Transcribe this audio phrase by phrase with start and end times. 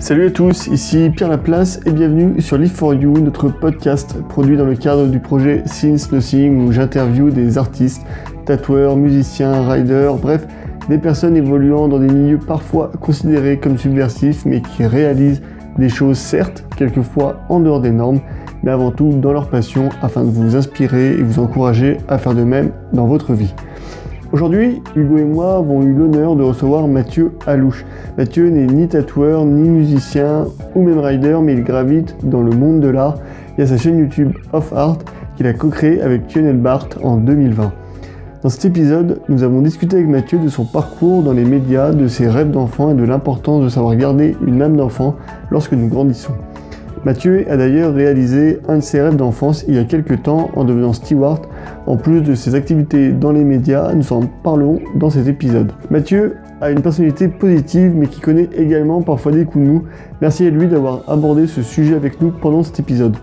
[0.00, 4.56] Salut à tous, ici Pierre Laplace et bienvenue sur Live for You, notre podcast produit
[4.56, 8.06] dans le cadre du projet Since Nothing où j'interviewe des artistes,
[8.46, 10.46] tatoueurs, musiciens, riders, bref,
[10.88, 15.42] des personnes évoluant dans des milieux parfois considérés comme subversifs mais qui réalisent
[15.78, 18.20] des choses certes quelquefois en dehors des normes
[18.62, 22.34] mais avant tout dans leur passion afin de vous inspirer et vous encourager à faire
[22.34, 23.52] de même dans votre vie.
[24.30, 27.86] Aujourd'hui, Hugo et moi avons eu l'honneur de recevoir Mathieu Alouche.
[28.18, 32.80] Mathieu n'est ni tatoueur, ni musicien, ou même rider, mais il gravite dans le monde
[32.80, 33.16] de l'art
[33.56, 34.98] via sa chaîne YouTube Off Art
[35.36, 37.72] qu'il a co-créée avec Lionel Barthes en 2020.
[38.42, 42.06] Dans cet épisode, nous avons discuté avec Mathieu de son parcours dans les médias, de
[42.06, 45.16] ses rêves d'enfant et de l'importance de savoir garder une âme d'enfant
[45.50, 46.34] lorsque nous grandissons.
[47.04, 50.64] Mathieu a d'ailleurs réalisé un de ses rêves d'enfance il y a quelques temps en
[50.64, 51.46] devenant steward.
[51.86, 55.72] En plus de ses activités dans les médias, nous en parlons dans cet épisode.
[55.90, 59.82] Mathieu a une personnalité positive mais qui connaît également parfois des coups de mou.
[60.20, 63.16] Merci à lui d'avoir abordé ce sujet avec nous pendant cet épisode.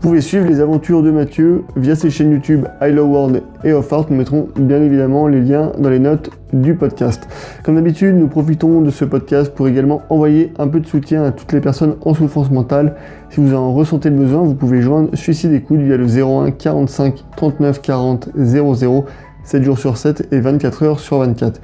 [0.00, 3.92] Vous pouvez suivre les aventures de Mathieu via ses chaînes YouTube I World et Of
[3.92, 4.06] Art.
[4.08, 7.26] Nous mettrons bien évidemment les liens dans les notes du podcast.
[7.64, 11.32] Comme d'habitude, nous profitons de ce podcast pour également envoyer un peu de soutien à
[11.32, 12.94] toutes les personnes en souffrance mentale.
[13.30, 17.24] Si vous en ressentez le besoin, vous pouvez joindre Suicide Écoute via le 01 45
[17.36, 19.04] 39 40 00
[19.42, 21.60] 7 jours sur 7 et 24 heures sur 24.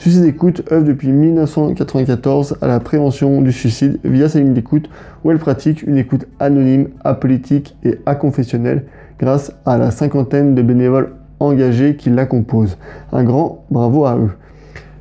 [0.00, 4.88] Suicide Écoute œuvre depuis 1994 à la prévention du suicide via sa ligne d'écoute
[5.22, 8.86] où elle pratique une écoute anonyme, apolitique et aconfessionnelle
[9.18, 12.78] grâce à la cinquantaine de bénévoles engagés qui la composent.
[13.12, 14.30] Un grand bravo à eux.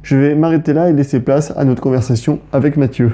[0.04, 3.14] Je vais m'arrêter là et laisser place à notre conversation avec Mathieu.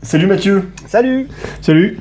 [0.00, 1.28] Salut Mathieu Salut
[1.60, 1.98] Salut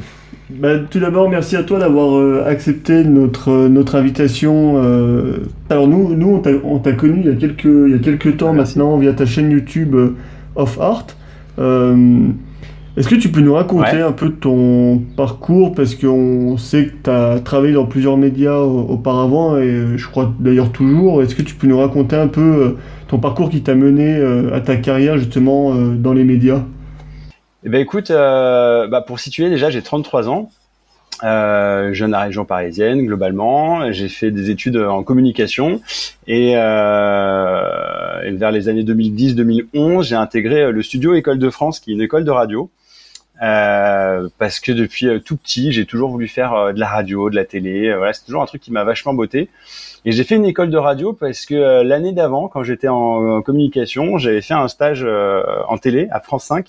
[0.50, 4.81] bah, tout d'abord, merci à toi d'avoir euh, accepté notre, euh, notre invitation.
[4.83, 5.44] Euh.
[5.69, 8.53] Alors nous, nous on t'a connu il y, a quelques, il y a quelques temps
[8.53, 9.95] maintenant via ta chaîne YouTube
[10.55, 11.05] Of Art.
[12.97, 15.76] Est-ce que tu peux nous raconter un peu ton parcours?
[15.76, 20.71] Parce qu'on sait que tu as travaillé dans plusieurs médias auparavant et je crois d'ailleurs
[20.71, 21.21] toujours.
[21.21, 22.76] Est-ce que tu peux nous raconter un peu
[23.08, 24.20] ton parcours qui t'a mené
[24.52, 26.64] à ta carrière justement dans les médias?
[27.65, 30.52] Eh ben écoute, euh, bah pour situer déjà, j'ai 33 ans.
[31.21, 33.92] Euh, jeune à région parisienne globalement.
[33.92, 35.81] J'ai fait des études en communication
[36.27, 41.92] et, euh, et vers les années 2010-2011, j'ai intégré le studio École de France, qui
[41.92, 42.70] est une école de radio.
[43.42, 47.30] Euh, parce que depuis euh, tout petit, j'ai toujours voulu faire euh, de la radio,
[47.30, 47.93] de la télé.
[47.95, 49.49] voilà, c'est toujours un truc qui m'a vachement botté.
[50.05, 53.41] Et j'ai fait une école de radio parce que l'année d'avant, quand j'étais en, en,
[53.41, 56.67] communication, j'avais fait un stage en télé à France 5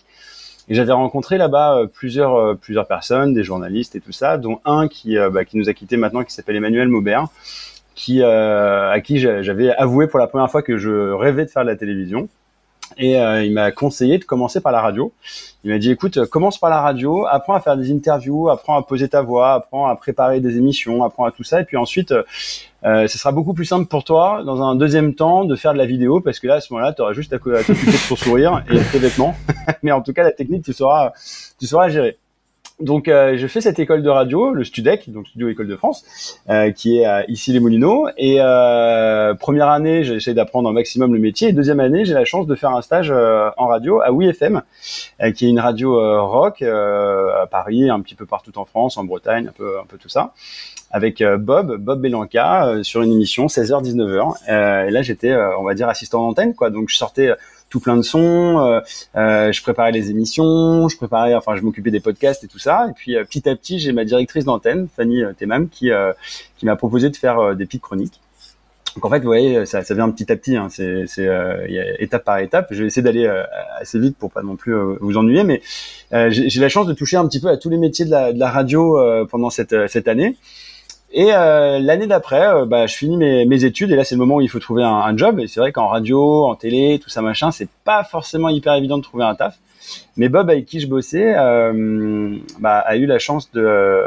[0.70, 4.60] et j'avais rencontré là-bas euh, plusieurs euh, plusieurs personnes, des journalistes et tout ça, dont
[4.64, 7.26] un qui euh, bah, qui nous a quitté maintenant, qui s'appelle Emmanuel Maubert,
[7.96, 11.68] qui à qui j'avais avoué pour la première fois que je rêvais de faire de
[11.68, 12.28] la télévision.
[12.98, 15.12] Et il m'a conseillé de commencer par la radio.
[15.64, 18.82] Il m'a dit écoute, commence par la radio, apprends à faire des interviews, apprends à
[18.82, 22.14] poser ta voix, apprends à préparer des émissions, apprends à tout ça, et puis ensuite
[22.84, 25.78] euh, ce sera beaucoup plus simple pour toi, dans un deuxième temps, de faire de
[25.78, 28.16] la vidéo, parce que là, à ce moment-là, tu auras juste à t'occuper de ton
[28.16, 29.36] sourire et tes vêtements.
[29.82, 31.12] Mais en tout cas, la technique, tu sauras,
[31.58, 32.16] tu sauras gérer.
[32.80, 36.40] Donc, euh, je fais cette école de radio, le Studec, donc Studio École de France,
[36.48, 38.08] euh, qui est ici les Moulineaux.
[38.16, 41.48] Et euh, première année, j'essaie d'apprendre au maximum le métier.
[41.48, 44.62] Et deuxième année, j'ai la chance de faire un stage en radio à WeFM,
[45.34, 49.48] qui est une radio rock à Paris, un petit peu partout en France, en Bretagne,
[49.48, 50.32] un peu, un peu tout ça
[50.90, 54.34] avec euh, Bob, Bob Belanca, euh, sur une émission 16h-19h.
[54.48, 56.70] Euh, et là, j'étais, on va dire, assistant d'antenne, quoi.
[56.70, 57.30] Donc, je sortais
[57.70, 58.80] tout plein de sons,
[59.14, 62.88] je préparais les émissions, je préparais, enfin, je m'occupais des podcasts et tout ça.
[62.90, 65.90] Et puis, petit à petit, j'ai ma directrice d'antenne, Fanny Temam, qui
[66.58, 68.20] qui m'a proposé de faire des petites chroniques.
[68.96, 70.56] Donc en fait, vous voyez, ça, ça vient petit à petit.
[70.56, 71.06] Hein, c'est
[72.00, 72.66] étape par étape.
[72.72, 73.30] Je vais essayer d'aller
[73.78, 75.62] assez vite pour pas non plus vous ennuyer, mais
[76.10, 78.38] j'ai la chance de toucher un petit peu à tous les métiers de la, de
[78.38, 78.98] la radio
[79.30, 80.36] pendant cette, cette année.
[81.12, 84.20] Et euh, l'année d'après, euh, bah, je finis mes, mes, études et là c'est le
[84.20, 85.40] moment où il faut trouver un, un job.
[85.40, 88.96] Et c'est vrai qu'en radio, en télé, tout ça machin, c'est pas forcément hyper évident
[88.98, 89.58] de trouver un taf.
[90.16, 94.04] Mais Bob avec qui je bossais euh, bah, a eu la chance de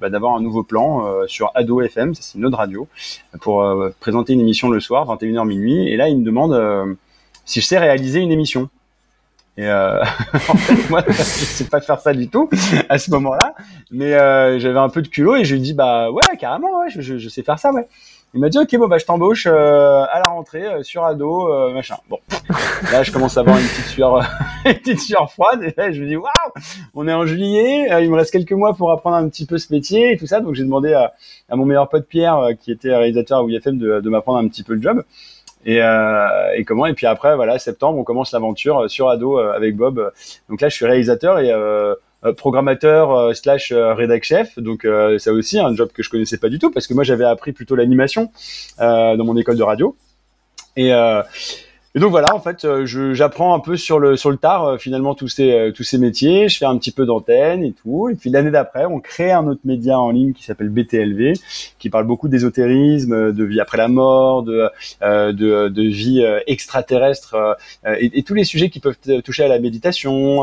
[0.00, 2.88] bah, d'avoir un nouveau plan euh, sur Ado FM, c'est une autre radio,
[3.40, 3.62] pour
[4.00, 5.88] présenter une émission le soir, 21h minuit.
[5.88, 6.96] Et là il me demande
[7.44, 8.70] si je sais réaliser une émission.
[9.58, 10.00] Et euh,
[10.48, 12.48] en fait, moi, je sais pas faire ça du tout
[12.88, 13.54] à ce moment-là,
[13.90, 16.90] mais euh, j'avais un peu de culot et je lui dis bah ouais, carrément, ouais,
[16.90, 17.88] je, je, sais faire ça, ouais.
[18.34, 21.50] Il m'a dit ok, bon bah je t'embauche euh, à la rentrée euh, sur ado,
[21.50, 21.96] euh, machin.
[22.08, 22.18] Bon,
[22.92, 24.20] là je commence à avoir une petite sueur,
[24.64, 26.28] une petite sueur froide et là je me dis waouh,
[26.94, 29.72] on est en juillet, il me reste quelques mois pour apprendre un petit peu ce
[29.72, 31.14] métier et tout ça, donc j'ai demandé à,
[31.48, 34.62] à, mon meilleur pote Pierre qui était réalisateur à WFM de, de m'apprendre un petit
[34.62, 35.02] peu le job.
[35.70, 35.80] Et,
[36.56, 40.12] et comment Et puis après, voilà, septembre, on commence l'aventure sur Ado avec Bob.
[40.48, 41.52] Donc là, je suis réalisateur et
[42.38, 44.58] programmateur slash rédac chef.
[44.58, 44.86] Donc
[45.18, 47.52] c'est aussi un job que je connaissais pas du tout parce que moi j'avais appris
[47.52, 48.30] plutôt l'animation
[48.78, 49.94] dans mon école de radio.
[50.76, 50.90] Et
[51.94, 54.76] et donc voilà, en fait, euh, j'apprends un peu sur le sur le tard euh,
[54.76, 56.48] finalement tous ces euh, tous ces métiers.
[56.50, 58.10] Je fais un petit peu d'antenne et tout.
[58.10, 61.32] Et puis l'année d'après, on crée un autre média en ligne qui s'appelle BTLV,
[61.78, 64.68] qui parle beaucoup d'ésotérisme, de vie après la mort, de
[65.00, 67.56] de, de vie extraterrestre
[67.86, 70.42] et, et, tous les sujets qui peuvent toucher à la méditation,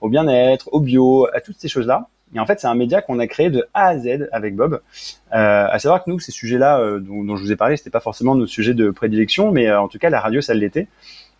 [0.00, 2.08] au bien-être, au bio, à toutes ces choses là.
[2.36, 4.74] Et en fait, c'est un média qu'on a créé de A à Z avec Bob.
[4.74, 8.00] Euh, à savoir que nous, ces sujets-là euh, dont, je vous ai parlé, c'était pas
[8.00, 10.86] forcément nos sujets de prédilection, mais euh, en tout cas, la radio, ça l'était.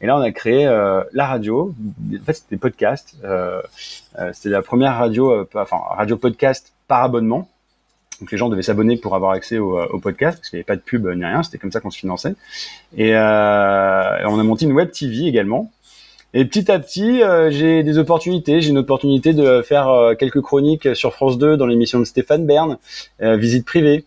[0.01, 1.75] Et là, on a créé euh, la radio.
[2.15, 3.15] En fait, c'était des podcasts.
[3.25, 3.61] Euh,
[4.33, 7.47] c'était la première radio, enfin radio podcast par abonnement.
[8.21, 10.67] Donc les gens devaient s'abonner pour avoir accès au, au podcast parce qu'il n'y avait
[10.67, 11.43] pas de pub ni rien.
[11.43, 12.35] C'était comme ça qu'on se finançait.
[12.97, 15.71] Et, et on a monté une web TV également
[16.39, 18.61] et petit à petit, euh, j'ai des opportunités.
[18.61, 22.45] J'ai une opportunité de faire euh, quelques chroniques sur France 2 dans l'émission de Stéphane
[22.45, 22.77] Bern,
[23.23, 24.05] euh, visite privée.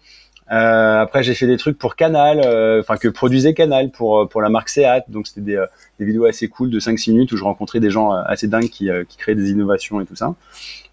[0.48, 2.38] après, j'ai fait des trucs pour Canal,
[2.80, 5.06] enfin que produisait Canal pour pour la marque Seat.
[5.10, 5.66] Donc c'était des,
[5.98, 8.90] des, vidéos assez cool de 5-6 minutes où je rencontrais des gens assez dingues qui,
[9.08, 10.36] qui créaient des innovations et tout ça.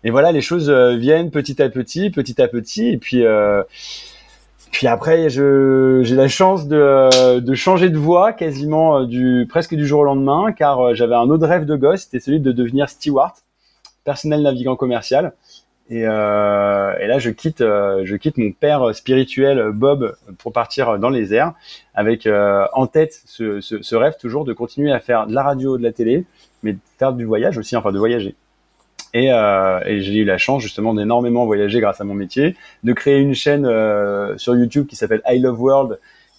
[0.05, 2.89] Et voilà, les choses viennent petit à petit, petit à petit.
[2.89, 3.25] Et puis
[4.77, 9.87] puis après, j'ai la chance de, de, changer de voie quasiment euh, du presque du
[9.87, 12.91] jour au lendemain, car euh, j'avais un autre rêve de gosse, c'était celui de devenir
[12.91, 13.33] steward,
[14.05, 15.33] personnel navigant commercial.
[15.89, 20.99] Et, euh, et là, je quitte, euh, je quitte mon père spirituel Bob pour partir
[20.99, 21.55] dans les airs,
[21.95, 25.79] avec en tête ce, ce, ce rêve toujours de continuer à faire de la radio,
[25.79, 26.27] de la télé,
[26.63, 28.35] mais de faire du voyage aussi, enfin de voyager.
[29.15, 32.93] Et, euh, et j'ai eu la chance justement d'énormément voyager grâce à mon métier, de
[32.93, 35.99] créer une chaîne euh, sur YouTube qui s'appelle I Love World,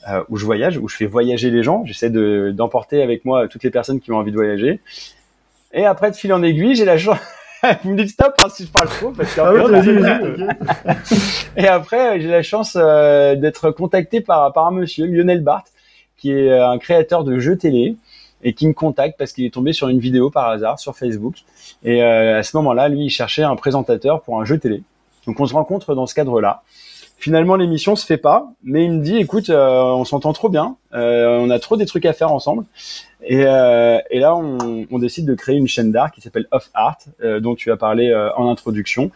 [0.10, 1.84] euh, où je voyage, où je fais voyager les gens.
[1.86, 4.80] J'essaie de, d'emporter avec moi toutes les personnes qui ont envie de voyager.
[5.74, 7.18] Et après, de fil en aiguille, j'ai la chance.
[7.84, 10.94] Vous me dites stop hein, si je parle trop parce que ah
[11.58, 15.72] Et après, j'ai la chance d'être contacté par, par un monsieur, Lionel Barthes,
[16.18, 17.98] qui est un créateur de jeux télé
[18.44, 21.36] et qui me contacte parce qu'il est tombé sur une vidéo par hasard sur Facebook.
[21.84, 24.84] Et euh, à ce moment-là, lui, il cherchait un présentateur pour un jeu télé.
[25.26, 26.62] Donc on se rencontre dans ce cadre-là.
[27.20, 30.76] Finalement, l'émission se fait pas, mais il me dit, écoute, euh, on s'entend trop bien,
[30.94, 32.64] euh, on a trop des trucs à faire ensemble.
[33.24, 37.00] Et, là, on, décide de créer une chaîne d'art qui s'appelle Off Art,
[37.42, 39.10] dont tu as parlé en introduction.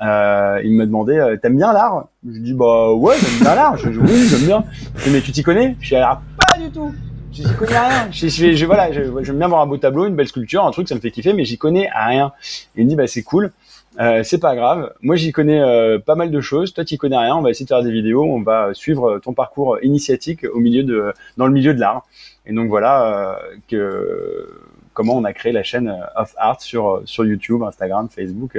[0.00, 2.06] il m'a demandé, t'aimes bien l'art?
[2.24, 3.76] Je dis, bah ouais, j'aime bien l'art.
[3.76, 4.64] Je dis, oui, j'aime bien.
[5.10, 5.76] mais tu t'y connais?
[5.80, 6.94] Je dis, alors pas du tout
[7.32, 8.08] j'y connais rien.
[8.12, 10.88] Je, je, je voilà, j'aime bien voir un beau tableau, une belle sculpture, un truc,
[10.88, 12.32] ça me fait kiffer, mais j'y connais rien.
[12.76, 13.52] Il me dit, bah c'est cool,
[13.98, 14.92] euh, c'est pas grave.
[15.02, 16.72] Moi, j'y connais euh, pas mal de choses.
[16.72, 17.36] Toi, tu connais rien.
[17.36, 18.24] On va essayer de faire des vidéos.
[18.24, 22.06] On va suivre ton parcours initiatique au milieu de, dans le milieu de l'art.
[22.46, 24.48] Et donc voilà euh, que
[24.94, 28.58] comment on a créé la chaîne Of Art sur sur YouTube, Instagram, Facebook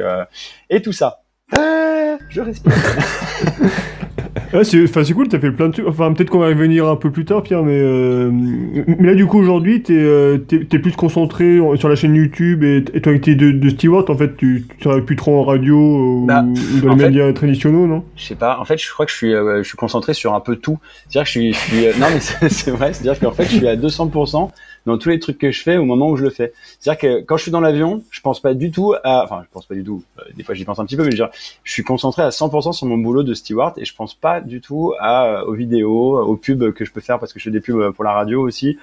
[0.69, 1.21] et tout ça.
[1.51, 2.73] je respire.
[4.53, 5.87] Ouais, c'est, enfin, c'est cool, t'as fait plein de trucs.
[5.87, 9.15] Enfin, peut-être qu'on va y revenir un peu plus tard, Pierre, mais, euh, mais là,
[9.15, 13.01] du coup, aujourd'hui, t'es, euh, t'es, t'es plus concentré sur la chaîne YouTube et, et
[13.01, 16.43] ton activité de, de steward, en fait, tu, travailles plus trop en radio ou, bah,
[16.43, 18.03] ou dans les médias traditionnels, non?
[18.15, 18.59] Je sais pas.
[18.59, 20.79] En fait, je crois que je suis, euh, je suis concentré sur un peu tout.
[21.09, 22.93] C'est-à-dire que je suis, je suis non, mais c'est, c'est vrai.
[22.93, 24.49] C'est-à-dire qu'en fait, je suis à 200%
[24.85, 26.53] dans tous les trucs que je fais au moment où je le fais.
[26.79, 29.49] C'est-à-dire que quand je suis dans l'avion, je pense pas du tout à, enfin, je
[29.51, 30.03] pense pas du tout.
[30.19, 31.23] Euh, des fois, j'y pense un petit peu, mais je,
[31.63, 34.61] je suis concentré à 100% sur mon boulot de steward et je pense pas du
[34.61, 37.51] tout à euh, aux vidéos, aux pubs que je peux faire parce que je fais
[37.51, 38.77] des pubs pour la radio aussi.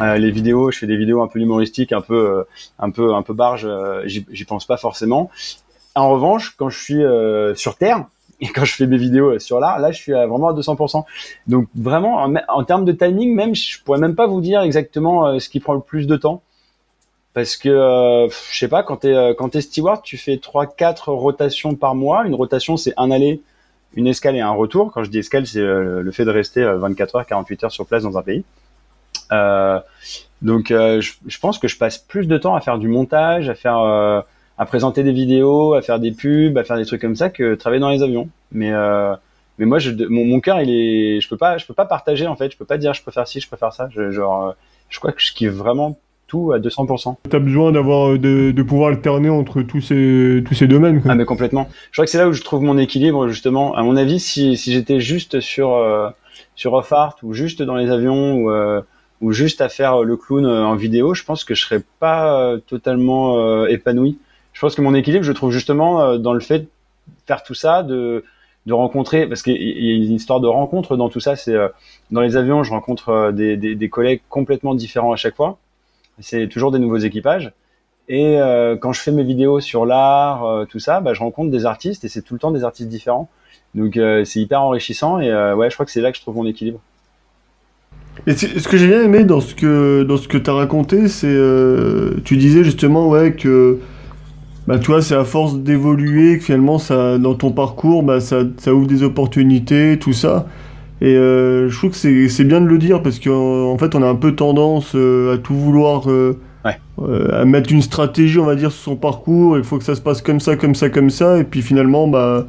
[0.00, 2.44] Euh, les vidéos, je fais des vidéos un peu humoristiques, un peu,
[2.78, 3.68] un peu, un peu barge.
[4.06, 5.30] j'y pense pas forcément.
[5.94, 7.02] En revanche, quand je suis
[7.60, 8.06] sur Terre,
[8.40, 11.04] et quand je fais mes vidéos sur l'art, là, je suis à vraiment à 200%.
[11.46, 15.38] Donc vraiment, en, termes de timing, même, je pourrais même pas vous dire exactement euh,
[15.38, 16.42] ce qui prend le plus de temps.
[17.34, 21.12] Parce que, euh, je sais pas, quand t'es euh, es steward, tu fais trois, quatre
[21.12, 22.26] rotations par mois.
[22.26, 23.42] Une rotation, c'est un aller,
[23.94, 24.90] une escale et un retour.
[24.92, 28.02] Quand je dis escale, c'est le fait de rester 24 heures, 48 heures sur place
[28.02, 28.44] dans un pays.
[30.42, 34.24] donc, je, pense que je passe plus de temps à faire du montage, à faire
[34.60, 37.54] à présenter des vidéos, à faire des pubs, à faire des trucs comme ça que
[37.54, 38.28] travailler dans les avions.
[38.52, 39.14] Mais euh,
[39.58, 42.26] mais moi, je, mon, mon cœur, il est, je peux pas, je peux pas partager
[42.26, 42.52] en fait.
[42.52, 43.88] Je peux pas dire je préfère ci, je préfère ça.
[43.90, 44.52] Je, genre, euh,
[44.90, 47.16] je crois que je kiffe vraiment tout à 200%.
[47.30, 51.00] Tu as besoin d'avoir de, de, pouvoir alterner entre tous ces tous ces domaines.
[51.00, 51.12] Quoi.
[51.12, 51.66] Ah mais complètement.
[51.90, 53.74] Je crois que c'est là où je trouve mon équilibre justement.
[53.76, 56.10] À mon avis, si si j'étais juste sur euh,
[56.54, 58.82] sur off art ou juste dans les avions ou euh,
[59.22, 63.66] ou juste à faire le clown en vidéo, je pense que je serais pas totalement
[63.66, 64.18] épanoui
[64.52, 66.68] je pense que mon équilibre, je trouve justement euh, dans le fait de
[67.26, 68.24] faire tout ça, de
[68.66, 71.34] de rencontrer, parce qu'il y a une histoire de rencontre dans tout ça.
[71.34, 71.56] C'est
[72.10, 75.56] dans les avions, je rencontre des, des, des, collègues complètement différents à chaque fois.
[76.18, 77.52] C'est toujours des nouveaux équipages.
[78.10, 78.36] Et
[78.80, 82.08] quand je fais mes vidéos sur l'art, tout ça, bah, je rencontre des artistes et
[82.08, 83.30] c'est tout le temps des artistes différents.
[83.74, 86.46] Donc c'est hyper enrichissant et ouais, je crois que c'est là que je trouve mon
[86.46, 86.80] équilibre.
[88.26, 91.26] Et ce que j'ai bien aimé dans ce que dans ce que t'as raconté, c'est
[91.26, 93.78] euh, tu disais justement ouais que
[94.66, 98.42] bah tu vois c'est à force d'évoluer que finalement ça dans ton parcours bah ça,
[98.58, 100.46] ça ouvre des opportunités tout ça
[101.00, 104.02] et euh, je trouve que c'est bien de le dire parce qu'en en fait on
[104.02, 106.78] a un peu tendance euh, à tout vouloir ouais.
[107.32, 110.00] à mettre une stratégie on va dire sur son parcours il faut que ça se
[110.00, 112.46] passe comme ça comme ça comme ça et puis finalement bah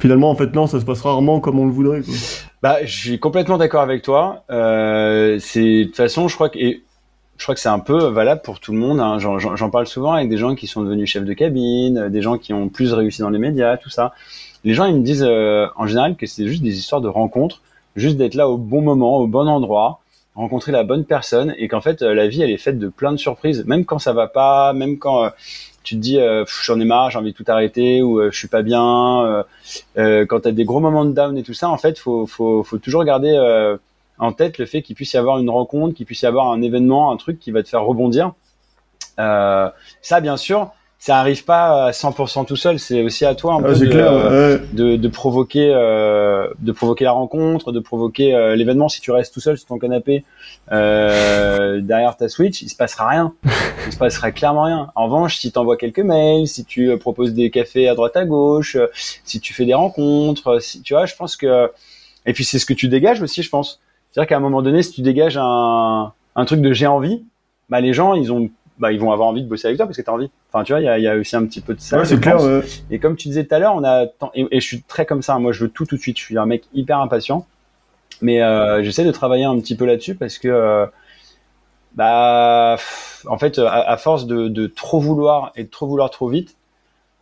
[0.00, 2.00] finalement, en fait, non, ça se passe rarement comme on le voudrait.
[2.00, 2.14] Quoi.
[2.62, 4.44] Bah, je suis complètement d'accord avec toi.
[4.50, 6.82] Euh, c'est de toute façon, je crois que et
[7.40, 9.00] je crois que c'est un peu valable pour tout le monde.
[9.00, 9.18] Hein.
[9.18, 12.52] J'en parle souvent avec des gens qui sont devenus chefs de cabine, des gens qui
[12.52, 14.12] ont plus réussi dans les médias, tout ça.
[14.62, 17.62] Les gens, ils me disent euh, en général que c'est juste des histoires de rencontres,
[17.96, 20.00] juste d'être là au bon moment, au bon endroit,
[20.34, 23.12] rencontrer la bonne personne, et qu'en fait, euh, la vie, elle est faite de plein
[23.12, 25.30] de surprises, même quand ça va pas, même quand euh,
[25.82, 28.38] tu te dis euh, j'en ai marre, j'ai envie de tout arrêter ou euh, je
[28.38, 29.24] suis pas bien.
[29.24, 29.42] Euh,
[29.96, 32.26] euh quand tu as des gros moments de down et tout ça, en fait, faut
[32.26, 33.32] faut, faut toujours garder
[34.20, 36.62] en tête le fait qu'il puisse y avoir une rencontre, qu'il puisse y avoir un
[36.62, 38.32] événement, un truc qui va te faire rebondir.
[39.16, 39.72] ça,
[40.20, 42.78] bien sûr, ça arrive pas à 100% tout seul.
[42.78, 47.80] C'est aussi à toi un peu de, de, provoquer, euh, de provoquer la rencontre, de
[47.80, 48.90] provoquer euh, l'événement.
[48.90, 50.24] Si tu restes tout seul sur ton canapé
[50.72, 53.32] euh, derrière ta Switch, il se passera rien.
[53.86, 54.90] il se passera clairement rien.
[54.94, 58.26] En revanche, si tu envoies quelques mails, si tu proposes des cafés à droite à
[58.26, 61.70] gauche, si tu fais des rencontres, si tu vois, je pense que
[62.26, 63.80] et puis c'est ce que tu dégages aussi, je pense.
[64.10, 67.24] C'est-à-dire qu'à un moment donné, si tu dégages un, un truc de j'ai envie,
[67.68, 68.50] bah les gens ils ont
[68.80, 70.30] bah, ils vont avoir envie de bosser avec toi parce que tu as envie.
[70.50, 71.98] Enfin, tu vois, il y a, y a, aussi un petit peu de ça.
[71.98, 72.38] Ouais, c'est clair.
[72.90, 75.20] Et comme tu disais tout à l'heure, on a et, et, je suis très comme
[75.20, 75.38] ça.
[75.38, 76.18] Moi, je veux tout tout de suite.
[76.18, 77.46] Je suis un mec hyper impatient,
[78.22, 80.86] mais euh, j'essaie de travailler un petit peu là-dessus parce que euh,
[81.94, 82.76] bah
[83.26, 86.56] en fait, à, force de, de, trop vouloir et de trop vouloir trop vite,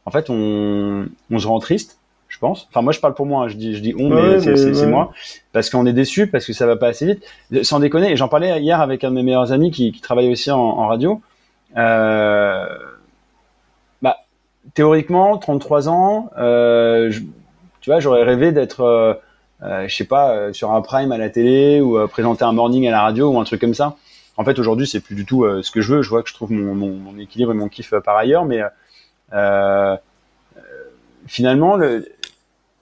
[0.05, 1.98] en fait, on, on se rend triste.
[2.29, 2.69] Je pense.
[2.71, 3.45] Enfin, moi, je parle pour moi.
[3.45, 3.49] Hein.
[3.49, 5.13] Je dis, je dis on, mais c'est moi
[5.53, 7.25] parce qu'on est déçu parce que ça va pas assez vite.
[7.63, 8.13] Sans déconner.
[8.13, 10.59] Et j'en parlais hier avec un de mes meilleurs amis qui, qui travaille aussi en,
[10.59, 11.21] en radio.
[11.77, 12.67] Euh,
[14.03, 14.19] bah,
[14.75, 17.11] théoriquement, 33 ans, euh,
[17.81, 19.15] tu vois, j'aurais rêvé d'être, euh,
[19.63, 22.87] euh, je sais pas, euh, sur un prime à la télé ou présenter un morning
[22.87, 23.97] à la radio ou un truc comme ça.
[24.37, 26.03] En fait, aujourd'hui, c'est plus du tout ce que je veux.
[26.03, 28.61] Je vois que je trouve mon, mon, mon équilibre et mon kiff par ailleurs, mais
[31.27, 32.07] finalement, le,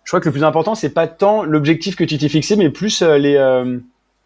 [0.06, 2.70] je crois que le plus important, c'est pas tant l'objectif que tu t'es fixé, mais
[2.70, 3.34] plus les,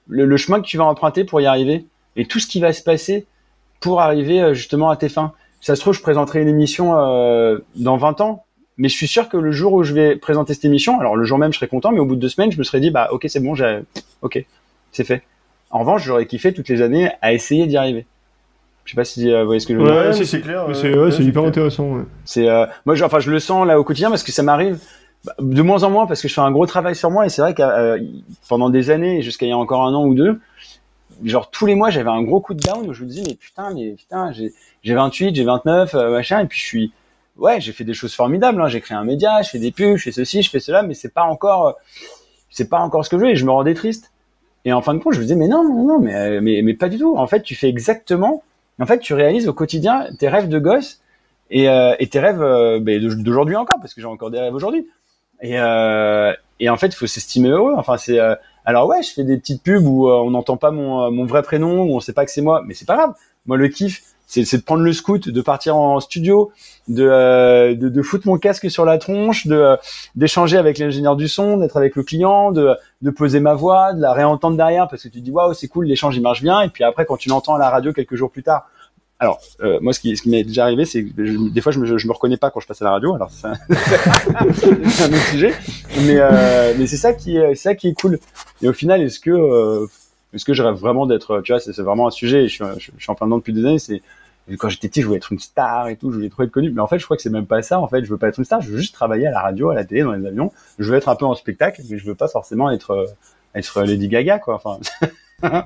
[0.06, 2.72] le, le, chemin que tu vas emprunter pour y arriver et tout ce qui va
[2.72, 3.26] se passer
[3.80, 5.32] pour arriver euh, justement à tes fins.
[5.60, 8.44] ça se trouve, je présenterai une émission euh, dans 20 ans,
[8.76, 11.24] mais je suis sûr que le jour où je vais présenter cette émission, alors le
[11.24, 12.90] jour même, je serai content, mais au bout de deux semaines, je me serais dit,
[12.90, 13.80] bah ok, c'est bon, j'ai,
[14.22, 14.44] ok,
[14.92, 15.22] c'est fait.
[15.70, 18.06] En revanche, j'aurais kiffé toutes les années à essayer d'y arriver.
[18.84, 19.94] Je sais pas si euh, vous voyez ce que je veux dire.
[19.94, 20.66] Ouais, c'est clair.
[20.74, 21.92] C'est ouais, hyper intéressant.
[21.92, 22.02] Ouais.
[22.24, 24.80] C'est euh, moi, je, enfin, je le sens là au quotidien parce que ça m'arrive
[25.38, 27.42] de moins en moins parce que je fais un gros travail sur moi et c'est
[27.42, 27.98] vrai que euh,
[28.48, 30.40] pendant des années, jusqu'à il y a encore un an ou deux,
[31.24, 33.34] genre tous les mois j'avais un gros coup de down où je me disais mais
[33.34, 36.92] putain mais putain j'ai j'ai 28 j'ai 29 euh, machin et puis je suis
[37.36, 38.68] ouais j'ai fait des choses formidables hein.
[38.68, 40.94] j'ai créé un média je fais des pubs je fais ceci je fais cela mais
[40.94, 41.72] c'est pas encore euh,
[42.50, 44.12] c'est pas encore ce que je veux et je me rendais triste.
[44.64, 46.62] Et en fin de compte je me disais mais non non non mais euh, mais
[46.62, 47.16] mais pas du tout.
[47.16, 48.42] En fait tu fais exactement
[48.78, 51.00] en fait tu réalises au quotidien tes rêves de gosse
[51.50, 52.38] et, et tes rêves
[52.80, 54.86] ben, d'aujourd'hui encore parce que j'ai encore des rêves aujourd'hui
[55.42, 55.56] et
[56.62, 58.18] et en fait il faut s'estimer heureux enfin c'est
[58.64, 61.24] alors ouais, je fais des petites pubs où euh, on n'entend pas mon, euh, mon,
[61.24, 63.14] vrai prénom, où on sait pas que c'est moi, mais c'est pas grave.
[63.46, 66.52] Moi, le kiff, c'est de prendre le scoot, de partir en studio,
[66.86, 69.76] de, euh, de, de, foutre mon casque sur la tronche, de
[70.14, 74.00] d'échanger avec l'ingénieur du son, d'être avec le client, de, de poser ma voix, de
[74.00, 76.60] la réentendre derrière parce que tu dis waouh c'est cool, l'échange il marche bien.
[76.60, 78.68] Et puis après quand tu l'entends à la radio quelques jours plus tard,
[79.20, 81.78] alors, euh, moi, ce qui, ce qui m'est déjà arrivé, c'est que des fois, je
[81.78, 83.14] me, je me reconnais pas quand je passe à la radio.
[83.14, 83.52] Alors, c'est un,
[84.40, 85.52] un, autre sujet.
[86.06, 88.18] Mais, euh, mais c'est ça qui est, ça qui est cool.
[88.62, 89.86] Et au final, est-ce que, euh,
[90.32, 92.48] est-ce que je rêve vraiment d'être, tu vois, c'est vraiment un sujet.
[92.48, 93.78] Je suis, je, suis en plein dedans depuis des années.
[93.78, 94.00] C'est
[94.56, 96.10] quand j'étais petit, je voulais être une star et tout.
[96.10, 96.70] Je voulais trop être connu.
[96.70, 97.78] Mais en fait, je crois que c'est même pas ça.
[97.78, 98.62] En fait, je veux pas être une star.
[98.62, 100.50] Je veux juste travailler à la radio, à la télé, dans les avions.
[100.78, 103.06] Je veux être un peu en spectacle, mais je veux pas forcément être,
[103.54, 104.54] être Lady Gaga, quoi.
[104.54, 104.80] Enfin.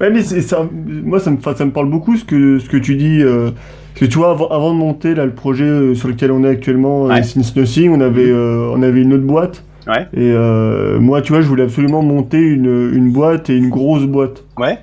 [0.00, 0.68] Ouais, mais ça,
[1.04, 3.20] moi, ça me, ça me parle beaucoup ce que, ce que tu dis.
[3.22, 3.50] Euh,
[3.98, 6.44] parce que tu vois, avant, avant, de monter là, le projet euh, sur lequel on
[6.44, 7.22] est actuellement, euh, ouais.
[7.24, 9.64] Since Nothing, on avait, euh, on avait une autre boîte.
[9.88, 10.06] Ouais.
[10.12, 14.04] Et euh, moi, tu vois, je voulais absolument monter une, une boîte et une grosse
[14.04, 14.44] boîte.
[14.56, 14.78] Ouais.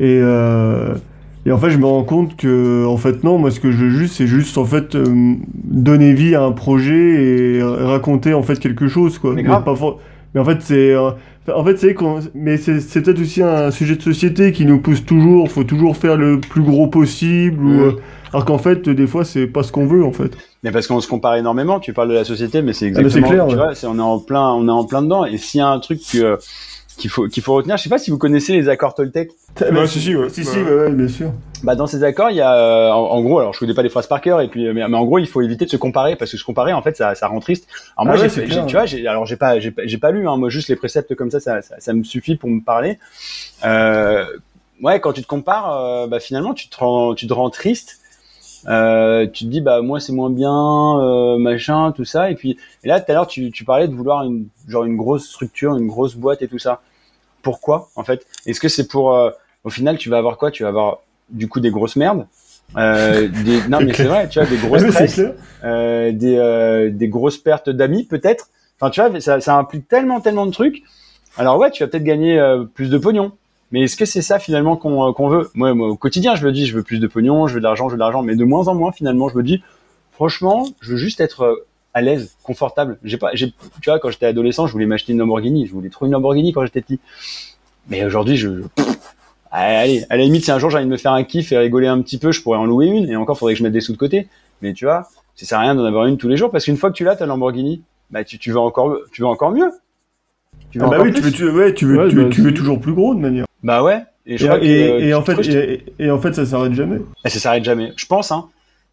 [0.00, 0.22] Et,
[1.46, 3.76] Et en fait, je me rends compte que, en fait, non, moi, ce que je
[3.84, 4.96] veux juste, c'est juste, en fait,
[5.64, 9.34] donner vie à un projet et raconter, en fait, quelque chose, quoi.
[9.34, 9.64] Mais grave.
[9.64, 9.74] pas
[10.34, 10.94] mais en fait, c'est,
[11.54, 11.94] en fait, c'est
[12.34, 15.96] mais c'est, c'est peut-être aussi un sujet de société qui nous pousse toujours, faut toujours
[15.96, 17.80] faire le plus gros possible, ou, Mm.
[17.80, 17.92] euh,
[18.32, 20.36] alors qu'en fait, des fois, c'est pas ce qu'on veut, en fait.
[20.62, 23.08] Mais parce qu'on se compare énormément, tu parles de la société, mais c'est Ah, mais
[23.08, 23.64] c'est exactement, clair, tu ouais.
[23.64, 25.24] vois, c'est- on est en plein, on est en plein dedans.
[25.24, 26.38] Et s'il y a un truc que,
[26.98, 29.30] qu'il faut, qu'il faut retenir, je sais pas si vous connaissez les accords Toltec.
[29.72, 30.28] Mais- si, si, ouais.
[30.28, 30.46] Si, Ouais.
[30.46, 31.32] si, ouais, ouais, bien sûr.
[31.62, 33.82] Bah, dans ces accords, il y a, euh, en, en gros, alors je connais pas
[33.82, 35.76] les phrases par cœur, et puis, mais, mais en gros, il faut éviter de se
[35.76, 37.66] comparer, parce que se comparer, en fait, ça, ça rend triste.
[37.96, 40.10] Alors moi, Ah ouais, j'ai, tu vois, j'ai, alors j'ai pas, j'ai pas, j'ai pas
[40.10, 42.60] lu, hein, moi, juste les préceptes comme ça, ça, ça, ça me suffit pour me
[42.60, 42.98] parler.
[43.64, 44.24] Euh,
[44.82, 47.98] ouais, quand tu te compares, euh, bah, finalement, tu te rends, tu te rends triste.
[48.66, 52.58] Euh, tu te dis bah moi c'est moins bien euh, machin tout ça et puis
[52.82, 55.76] et là tout à l'heure tu, tu parlais de vouloir une genre une grosse structure
[55.76, 56.80] une grosse boîte et tout ça
[57.42, 58.26] pourquoi en fait?
[58.46, 59.30] Est-ce que c'est pour euh,
[59.62, 60.50] au final tu vas avoir quoi?
[60.50, 60.98] Tu vas avoir
[61.30, 62.26] du coup des grosses merdes?
[62.76, 65.34] Euh, des non mais c'est vrai tu vois des grosses c'est stresses clair.
[65.64, 68.48] euh, des, euh, des grosses pertes d'amis peut-être?
[68.80, 70.82] Enfin, tu vois, ça, ça implique tellement, tellement de trucs.
[71.36, 73.32] Alors ouais, tu vas peut-être gagner euh, plus de pognon.
[73.70, 75.50] Mais est-ce que c'est ça finalement qu'on euh, qu'on veut?
[75.54, 77.64] Moi, moi, au quotidien, je me dis, je veux plus de pognon, je veux de
[77.64, 78.22] l'argent, je veux de l'argent.
[78.22, 79.62] Mais de moins en moins, finalement, je me dis,
[80.12, 82.98] franchement, je veux juste être euh, à l'aise, confortable.
[83.04, 83.50] J'ai pas, j'ai,
[83.82, 85.66] tu vois, quand j'étais adolescent, je voulais m'acheter une Lamborghini.
[85.66, 86.98] Je voulais trop une Lamborghini quand j'étais petit.
[87.88, 88.62] Mais aujourd'hui, je,
[89.50, 91.58] allez, à la limite, si un jour j'ai envie de me faire un kiff et
[91.58, 93.08] rigoler un petit peu, je pourrais en louer une.
[93.08, 94.28] Et encore, faudrait que je mette des sous de côté.
[94.62, 96.76] Mais tu vois, ça sert à rien d'en avoir une tous les jours parce qu'une
[96.76, 99.70] fois que tu l'as ta Lamborghini, bah tu, tu veux encore tu veux encore mieux.
[100.70, 102.40] Tu veux Ah bah oui, tu veux, tu, ouais, tu veux, Ouais, tu, bah, tu
[102.42, 103.46] veux c'est- toujours plus gros de manière.
[103.62, 104.02] Bah ouais.
[104.26, 106.44] Et je Et, crois que, et- euh, et en fait, et, et en fait, ça
[106.46, 106.98] s'arrête jamais.
[107.24, 107.92] Et ça s'arrête jamais.
[107.96, 108.48] Je pense hein.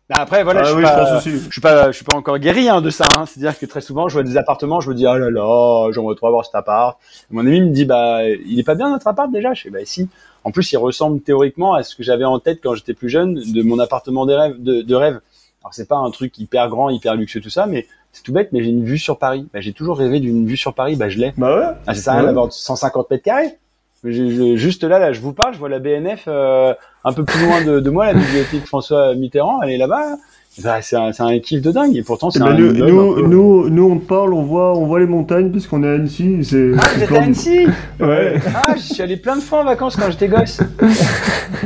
[0.08, 1.32] Bah après voilà, ah je, suis oui, pas, je pense aussi.
[1.48, 3.26] je suis pas je suis pas encore guéri hein, de ça hein.
[3.26, 6.14] c'est-à-dire que très souvent je vois des appartements, je me dis ah là là, j'aimerais
[6.14, 7.00] trop avoir cet appart.
[7.32, 9.56] Mon ami me dit bah il est pas bien notre appart déjà?
[9.56, 10.08] Je fais bah si.
[10.44, 13.34] En plus, il ressemble théoriquement à ce que j'avais en tête quand j'étais plus jeune
[13.34, 15.20] de mon appartement des rêves de, de rêve.
[15.64, 18.50] Alors c'est pas un truc hyper grand, hyper luxueux tout ça, mais c'est tout bête.
[18.52, 19.48] Mais j'ai une vue sur Paris.
[19.56, 20.98] Bah, j'ai toujours rêvé d'une vue sur Paris.
[20.98, 21.34] Bah je l'ai.
[21.36, 21.66] Bah ouais.
[21.88, 22.30] Ah, ça sert à rien Ouais.
[22.36, 23.58] d'avoir 150 mètres carrés.
[24.06, 27.24] Je- je- juste là, là, je vous parle, je vois la BNF euh, un peu
[27.26, 30.18] plus loin de, de moi, la bibliothèque François Mitterrand, elle est là-bas.
[30.64, 31.98] Bah, c'est un, kiff de dingue.
[31.98, 34.78] Et pourtant, c'est Eh un ben, nous, un nous, nous, nous, on parle, on voit,
[34.78, 36.38] on voit les montagnes parce qu'on est à Annecy.
[36.80, 37.68] Ah, vous êtes à Annecy
[38.00, 38.40] Ouais.
[38.56, 40.62] Ah, j'y suis allé plein de fois en vacances quand j'étais gosse.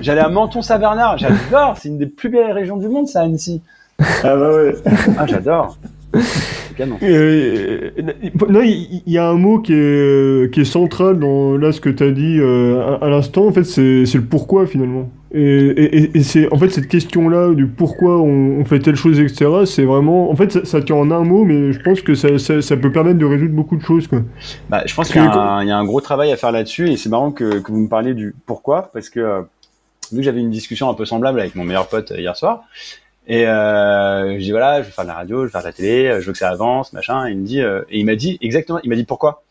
[0.01, 1.19] J'allais à Menton-Saint-Bernard.
[1.19, 1.75] J'adore.
[1.79, 3.61] C'est une des plus belles régions du monde, ça, Annecy.
[4.23, 4.73] Ah bah ouais.
[5.19, 5.77] Ah, j'adore.
[6.79, 6.97] Canon.
[7.03, 7.91] Euh,
[8.47, 11.89] non, il y, a un mot qui est, qui est central dans là ce que
[11.89, 13.45] tu as dit euh, à, à l'instant.
[13.47, 15.09] En fait, c'est le pourquoi finalement.
[15.31, 19.47] Et, et, c'est en fait cette question-là du pourquoi on, on fait telle chose, etc.
[19.65, 22.39] C'est vraiment, en fait, ça, ça tient en un mot, mais je pense que ça,
[22.39, 24.07] ça, ça peut permettre de résoudre beaucoup de choses.
[24.07, 24.21] Quoi.
[24.69, 26.51] Bah, je pense qu'il y, a un- il y a un gros travail à faire
[26.51, 29.41] là-dessus et c'est marrant que, que vous me parliez du pourquoi parce que euh,
[30.11, 32.63] vu que j'avais une discussion un peu semblable avec mon meilleur pote hier soir
[33.29, 35.67] et euh, je dis voilà je vais faire de la radio je vais faire de
[35.67, 37.27] la télé euh, je veux que ça avance machin.
[37.27, 39.43] Et il me dit euh, et il m'a dit exactement il m'a dit pourquoi?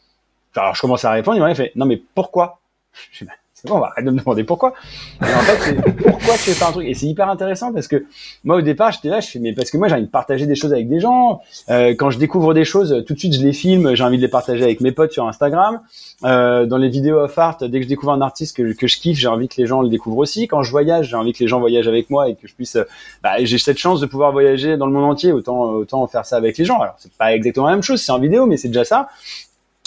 [0.57, 1.71] Alors je commence à répondre il m'a fait.
[1.77, 2.61] Non mais pourquoi?
[3.13, 4.73] Je bah, c'est bon on va arrêter de me demander pourquoi
[5.21, 7.89] et en fait c'est pourquoi tu veux faire un truc et c'est hyper intéressant parce
[7.89, 8.05] que
[8.45, 10.47] moi au départ j'étais là je fais mais parce que moi j'ai envie de partager
[10.47, 11.41] des choses avec des gens
[11.71, 14.23] euh, quand je découvre des choses, tout de suite je les filme, j'ai envie de
[14.23, 15.81] les partager avec mes potes sur Instagram.
[16.25, 18.99] Euh, dans les vidéos off art, dès que je découvre un artiste que, que je
[18.99, 20.49] kiffe, j'ai envie que les gens le découvrent aussi.
[20.49, 22.77] Quand je voyage, j'ai envie que les gens voyagent avec moi et que je puisse.
[22.77, 22.85] euh,
[23.23, 26.37] Bah, j'ai cette chance de pouvoir voyager dans le monde entier, autant autant faire ça
[26.37, 26.81] avec les gens.
[26.81, 29.09] Alors c'est pas exactement la même chose, c'est en vidéo, mais c'est déjà ça.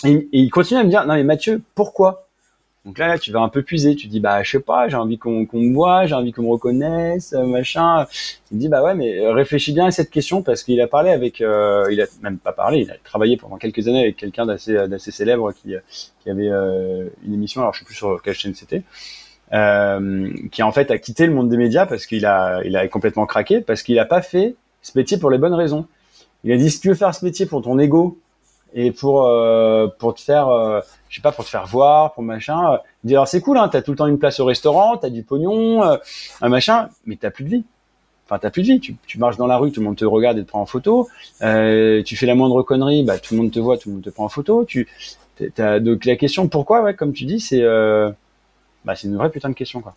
[0.06, 2.28] Et, et il continue à me dire non mais Mathieu, pourquoi?
[2.86, 3.96] Donc là, là, tu vas un peu puiser.
[3.96, 6.42] Tu dis, bah, je sais pas, j'ai envie qu'on qu'on me voit, j'ai envie qu'on
[6.44, 8.08] me reconnaisse, euh, machin.
[8.52, 11.42] Il dit, bah ouais, mais réfléchis bien à cette question parce qu'il a parlé avec,
[11.42, 14.74] euh, il a même pas parlé, il a travaillé pendant quelques années avec quelqu'un d'assez
[14.88, 15.76] d'assez célèbre qui,
[16.24, 18.84] qui avait euh, une émission, alors je sais plus sur quelle chaîne c'était,
[19.54, 22.88] euh, qui en fait a quitté le monde des médias parce qu'il a, il a
[22.88, 25.86] complètement craqué parce qu'il a pas fait ce métier pour les bonnes raisons.
[26.44, 28.18] Il a dit, si tu veux faire ce métier pour ton ego
[28.74, 30.50] et pour euh, pour te faire
[31.12, 33.68] je sais pas pour te faire voir pour machin euh, il alors c'est cool hein
[33.68, 35.98] t'as tout le temps une place au restaurant t'as du pognon euh,
[36.42, 37.64] un machin mais t'as plus de vie.
[38.26, 38.80] Enfin t'as plus de vie.
[38.80, 41.10] Tu, marches dans la rue tout le monde te regarde et te prend en photo.
[41.42, 44.04] Euh, tu fais la moindre connerie bah tout le monde te voit tout le monde
[44.04, 44.64] te prend en photo.
[44.64, 44.88] Tu
[45.54, 48.10] t'as donc la question pourquoi ouais comme tu dis c'est euh,
[48.86, 49.96] bah c'est une vraie putain de question quoi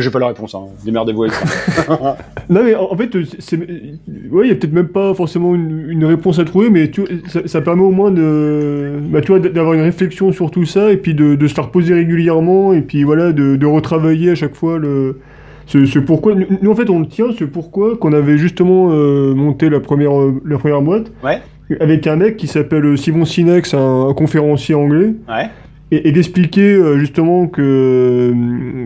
[0.00, 2.16] j'ai pas la réponse hein démerdez-vous avec ça
[2.48, 5.88] Non, mais en en fait, c'est, ouais, il y a peut-être même pas forcément une,
[5.88, 9.40] une réponse à trouver, mais tu, ça, ça permet au moins de, bah, tu vois,
[9.40, 12.80] d'avoir une réflexion sur tout ça et puis de, de se faire poser régulièrement et
[12.82, 15.20] puis voilà, de, de retravailler à chaque fois le,
[15.66, 16.34] ce, ce pourquoi.
[16.34, 20.40] Nous, en fait, on tient, ce pourquoi qu'on avait justement euh, monté la première, euh,
[20.44, 21.40] la première boîte ouais
[21.80, 25.14] avec un mec qui s'appelle Simon Sinex, un, un conférencier anglais.
[25.28, 25.48] ouais
[25.94, 28.32] Et, et d'expliquer euh, justement que euh,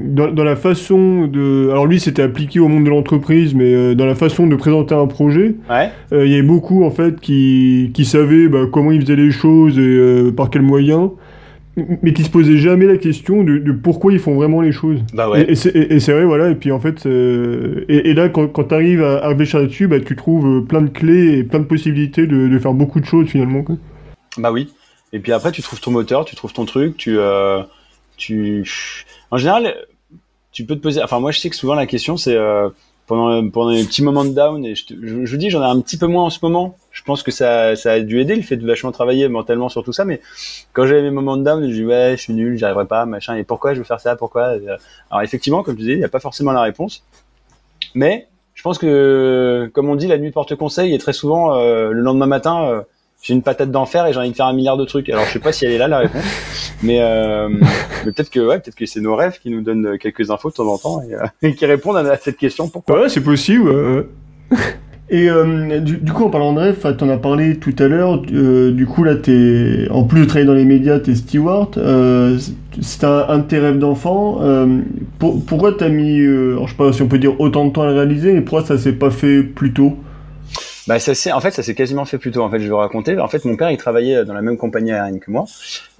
[0.08, 1.70] dans, dans, la façon de.
[1.70, 4.96] Alors lui, c'était appliqué au monde de l'entreprise, mais euh, dans la façon de présenter
[4.96, 5.90] un projet, ouais.
[6.12, 9.30] euh, il y avait beaucoup en fait qui, qui savaient bah, comment ils faisaient les
[9.30, 11.10] choses et par quels moyens,
[12.02, 14.98] mais qui se posaient jamais la question de, de pourquoi ils font vraiment les choses.
[15.14, 15.46] Bah ouais.
[15.48, 16.50] Et, et c'est vrai, voilà.
[16.50, 19.86] Et puis en fait, et, et, là, quand, quand tu arrives à, à réfléchir là-dessus,
[19.86, 23.06] bah, tu trouves plein de clés et plein de possibilités de, de faire beaucoup de
[23.06, 23.62] choses finalement.
[23.62, 23.76] Quoi.
[24.38, 24.68] Bah oui.
[25.12, 27.62] Et puis après, tu trouves ton moteur, tu trouves ton truc, tu, euh,
[28.16, 28.64] tu,
[29.30, 29.74] en général,
[30.52, 31.02] tu peux te poser.
[31.02, 32.68] Enfin, moi, je sais que souvent la question, c'est euh,
[33.06, 34.64] pendant pendant les petits moments de down.
[34.64, 36.76] Et je, je, je dis, j'en ai un petit peu moins en ce moment.
[36.90, 39.84] Je pense que ça, ça a dû aider le fait de vachement travailler mentalement sur
[39.84, 40.04] tout ça.
[40.04, 40.20] Mais
[40.72, 43.06] quand j'avais mes moments de down, je dis ouais, je suis nul, j'y arriverai pas,
[43.06, 43.36] machin.
[43.36, 44.54] Et pourquoi je veux faire ça Pourquoi
[45.10, 47.04] Alors effectivement, comme tu disais, il n'y a pas forcément la réponse.
[47.94, 50.94] Mais je pense que, comme on dit, la nuit porte conseil.
[50.94, 52.84] Et très souvent, euh, le lendemain matin.
[53.22, 55.08] J'ai une patate d'enfer et j'ai envie de faire un milliard de trucs.
[55.08, 56.22] Alors je sais pas si elle est là la réponse,
[56.82, 57.48] mais, euh,
[58.04, 60.68] peut-être que ouais, peut-être que c'est nos rêves qui nous donnent quelques infos de temps
[60.68, 62.68] en temps et, euh, qui répondent à cette question.
[62.68, 64.06] Pourquoi Ouais, c'est possible.
[65.08, 68.18] Et euh, du, coup, en parlant de rêve, tu en as parlé tout à l'heure.
[68.20, 71.80] Du coup, là, es, en plus de travailler dans les médias, tu es steward.
[72.80, 74.40] C'est un, un, de tes rêves d'enfant.
[75.18, 77.72] Pour, pourquoi tu as mis, alors, je sais pas si on peut dire autant de
[77.72, 79.96] temps à réaliser, mais pourquoi ça s'est pas fait plus tôt?
[80.86, 82.76] Bah ça en fait ça s'est quasiment fait plus tôt en fait je vais vous
[82.76, 83.18] raconter.
[83.18, 85.46] En fait mon père il travaillait dans la même compagnie aérienne que moi.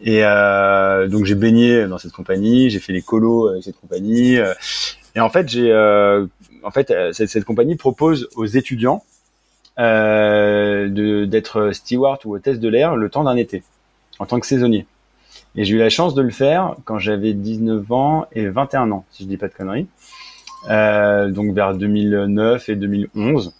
[0.03, 4.39] Et euh, donc j'ai baigné dans cette compagnie j'ai fait les colos avec cette compagnie
[4.39, 4.55] euh,
[5.15, 6.27] et en fait j'ai euh,
[6.63, 9.03] en fait cette, cette, compagnie propose aux étudiants
[9.79, 13.63] euh, d'être steward ou hôtesse de l'air le temps d'un été
[14.19, 14.87] en tant que saisonnier.
[15.55, 19.05] Et j'ai eu la chance de le faire quand j'avais 19 ans et 21 ans
[19.11, 19.87] si je dis pas de conneries.
[20.71, 23.53] Euh, donc vers 2009 et 2011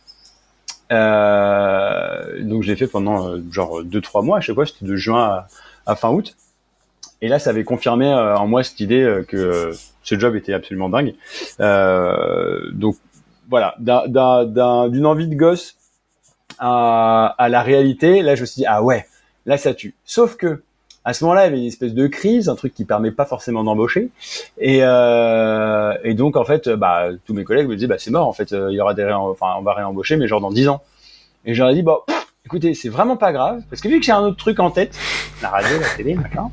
[0.93, 4.39] euh, donc je l'ai fait pendant euh, genre deux trois mois.
[4.39, 5.45] À chaque fois, c'était de juin
[5.87, 6.37] à, fin août.
[7.23, 9.73] Et là, ça avait confirmé euh, en moi cette idée euh, que
[10.03, 11.15] ce job était absolument dingue.
[11.61, 12.97] Euh, donc
[13.49, 15.77] voilà, d'une envie de gosse
[16.59, 19.07] à, à, la réalité, là, je me suis dit ah ouais,
[19.47, 19.95] là ça tue.
[20.05, 20.63] Sauf que
[21.07, 23.25] à ce moment-là, il y avait une espèce de crise, un truc qui permet pas
[23.25, 24.11] forcément d'embaucher.
[24.59, 28.27] Et, euh, et donc, en fait, bah, tous mes collègues me disaient, bah, c'est mort,
[28.27, 30.83] en fait, il y aura des, enfin, on va réembaucher, mais genre dans 10 ans.
[31.45, 34.23] Et j'aurais dit, pff, écoutez, c'est vraiment pas grave, parce que vu que j'ai un
[34.23, 34.99] autre truc en tête,
[35.43, 36.51] la radio, la télé, machin,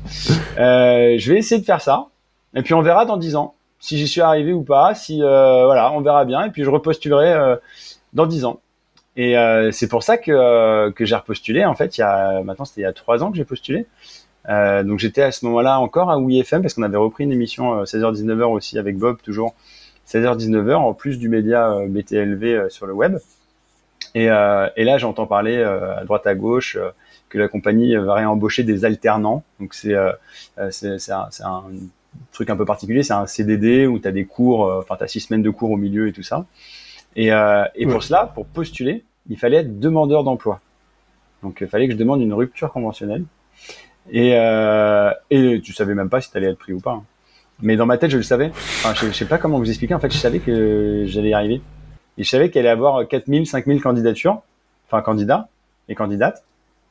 [0.58, 2.06] euh, je vais essayer de faire ça.
[2.54, 5.64] Et puis, on verra dans 10 ans si j'y suis arrivé ou pas, si, euh,
[5.66, 6.44] voilà, on verra bien.
[6.44, 7.56] Et puis, je repostulerai euh,
[8.14, 8.60] dans 10 ans.
[9.16, 11.64] Et euh, c'est pour ça que, que j'ai repostulé.
[11.66, 13.86] En fait, il y a, maintenant, c'était il y a 3 ans que j'ai postulé.
[14.48, 17.82] Euh, donc j'étais à ce moment-là encore à WeFM parce qu'on avait repris une émission
[17.84, 19.54] 16h-19h euh, aussi avec Bob toujours
[20.06, 23.16] 16h-19h en plus du média euh, BTLV sur le web.
[24.14, 26.78] Et, euh, et là j'entends parler à droite à gauche
[27.30, 29.42] que la compagnie va réembaucher des alternants.
[29.58, 29.94] Donc c'est
[30.70, 31.64] c'est un, un,
[32.30, 35.08] truc un peu particulier, c'est un CDD où tu as des cours, enfin tu as
[35.08, 36.44] six semaines de cours au milieu et tout ça.
[37.16, 37.30] Et,
[37.74, 40.60] et pour cela, pour postuler, il fallait être demandeur d'emploi.
[41.42, 43.24] Donc il fallait que je demande une rupture conventionnelle.
[44.10, 46.92] Et, euh, et tu savais même pas si tu allais être pris ou pas.
[46.92, 47.04] Hein.
[47.62, 48.50] Mais dans ma tête, je le savais.
[48.50, 49.94] Enfin, je, je sais pas comment vous expliquer.
[49.94, 51.60] En fait, je savais que j'allais y arriver.
[52.18, 54.42] Et je savais qu'il allait avoir 4000, 5000 candidatures,
[54.86, 55.48] enfin candidats
[55.88, 56.44] et candidates.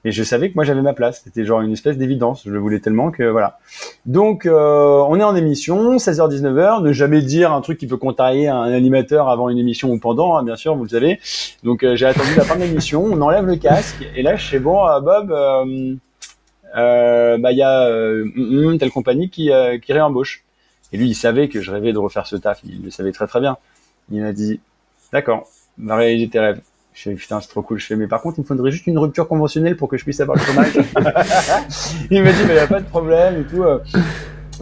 [0.06, 1.21] Et je savais que moi j'avais ma place.
[1.23, 2.43] C'était genre une espèce d'évidence.
[2.45, 3.60] Je le voulais tellement que voilà.
[4.06, 6.84] Donc euh, on est en émission, 16h-19h.
[6.84, 10.36] Ne jamais dire un truc qui peut contrarier un animateur avant une émission ou pendant,
[10.36, 11.19] hein, bien sûr, vous le savez.
[11.63, 13.06] Donc euh, j'ai attendu la fin de l'émission.
[13.06, 15.99] On enlève le casque et là je fais bon, euh, Bob.
[16.75, 20.43] Euh, euh, bah il y a euh, telle compagnie qui, euh, qui réembauche.
[20.91, 22.59] Et lui, il savait que je rêvais de refaire ce taf.
[22.63, 23.57] Il le savait très très bien.
[24.12, 24.59] Il m'a dit,
[25.12, 26.62] d'accord, va réaliser tes rêves.
[26.93, 27.79] Je fais, putain, c'est trop cool.
[27.79, 30.03] Je fais, mais par contre, il me faudrait juste une rupture conventionnelle pour que je
[30.03, 30.73] puisse avoir le chômage.
[32.12, 33.63] il m'a dit, mais il n'y a pas de problème et tout.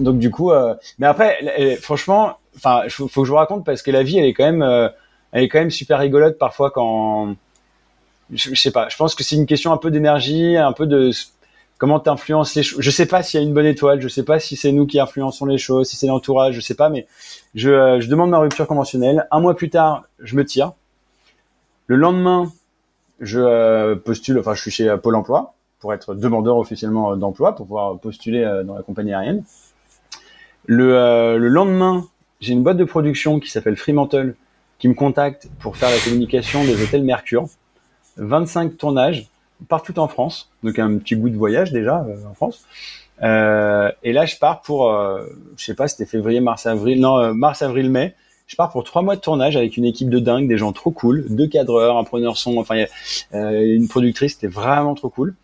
[0.02, 0.74] Donc, du coup, euh...
[1.00, 4.26] mais après, franchement, enfin, faut, faut que je vous raconte parce que la vie, elle
[4.26, 4.88] est quand même, euh,
[5.34, 7.36] elle est quand même super rigolote parfois quand,
[8.32, 10.88] je, je sais pas, je pense que c'est une question un peu d'énergie, un peu
[10.88, 11.12] de,
[11.82, 12.80] comment t'influences les choses.
[12.80, 14.86] Je sais pas s'il y a une bonne étoile, je sais pas si c'est nous
[14.86, 17.08] qui influençons les choses, si c'est l'entourage, je sais pas, mais
[17.56, 19.28] je, euh, demande ma rupture conventionnelle.
[19.32, 20.74] Un mois plus tard, je me tire.
[21.88, 22.52] Le lendemain,
[23.20, 27.66] je euh, postule, enfin, je suis chez Pôle Emploi pour être demandeur officiellement d'emploi, pour
[27.66, 29.44] pouvoir postuler euh, dans la compagnie aérienne.
[30.68, 32.06] Le, le lendemain,
[32.42, 34.36] j'ai une boîte de production qui s'appelle Fremantle
[34.78, 37.48] qui me contacte pour faire la communication des hôtels Mercure.
[38.18, 39.31] 25 tournages
[39.68, 42.66] partout en France, donc un petit goût de voyage déjà euh, en France.
[43.24, 45.26] Euh, et là, je pars pour, euh,
[45.58, 48.16] je sais pas, c'était février, mars, avril, non, euh, mars, avril, mai.
[48.48, 50.92] Je pars pour trois mois de tournage avec une équipe de dingue, des gens trop
[50.92, 52.84] cool, deux cadreurs, un preneur son, enfin,
[53.32, 55.36] une productrice, c'était vraiment trop cool.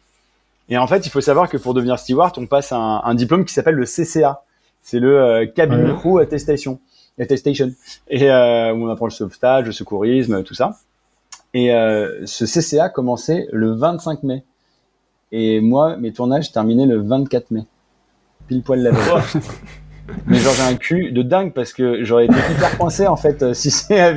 [0.69, 3.45] Et en fait, il faut savoir que pour devenir steward, on passe un, un diplôme
[3.45, 4.41] qui s'appelle le CCA.
[4.81, 6.79] C'est le euh, cabin crew attestation,
[7.19, 7.73] attestation,
[8.09, 10.77] et euh, où on apprend le sauvetage, le secourisme, tout ça.
[11.53, 14.43] Et euh, ce CCA commençait le 25 mai.
[15.31, 17.65] Et moi, mes tournages terminaient le 24 mai.
[18.47, 19.41] Pile poil la veille.
[20.25, 23.53] Mais genre j'ai un cul de dingue parce que j'aurais été hyper coincé en fait
[23.53, 24.13] si c'est à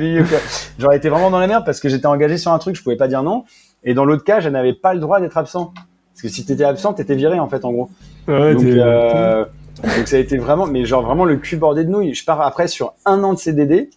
[0.79, 2.95] J'aurais été vraiment dans la merde parce que j'étais engagé sur un truc, je pouvais
[2.95, 3.43] pas dire non.
[3.83, 5.73] Et dans l'autre cas, je n'avais pas le droit d'être absent.
[6.13, 7.89] Parce que si t'étais absent, t'étais viré en fait en gros.
[8.27, 9.43] Ouais, donc, euh,
[9.83, 12.13] donc ça a été vraiment, mais genre vraiment le cul bordé de nouilles.
[12.13, 13.89] Je pars après sur un an de CDD.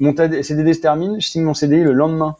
[0.00, 2.36] Mon CDD se termine, je signe mon CDI le lendemain.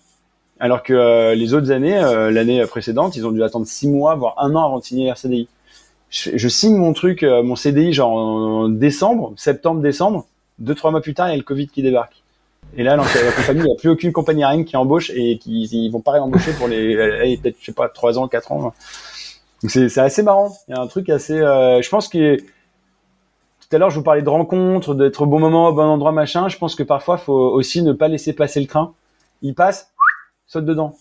[0.61, 4.15] Alors que euh, les autres années, euh, l'année précédente, ils ont dû attendre six mois,
[4.17, 5.49] voire un an avant de signer leur CDI.
[6.11, 10.27] Je, je signe mon truc, euh, mon CDI, genre en décembre, septembre, décembre.
[10.59, 12.23] Deux, trois mois plus tard, il y a le Covid qui débarque.
[12.77, 15.65] Et là, la compagnie, il n'y a plus aucune compagnie aérienne qui embauche et qui
[15.65, 18.75] ils vont pas réembaucher pour les, peut-être, je sais pas, trois ans, quatre ans.
[19.63, 20.57] Donc c'est, c'est assez marrant.
[20.69, 22.37] Il y a un truc assez, euh, je pense que
[23.69, 26.13] tout à l'heure, je vous parlais de rencontres, d'être au bon moment, au bon endroit,
[26.13, 26.49] machin.
[26.49, 28.95] Je pense que parfois, faut aussi ne pas laisser passer le train.
[29.43, 29.93] Il passe,
[30.47, 30.97] saute dedans.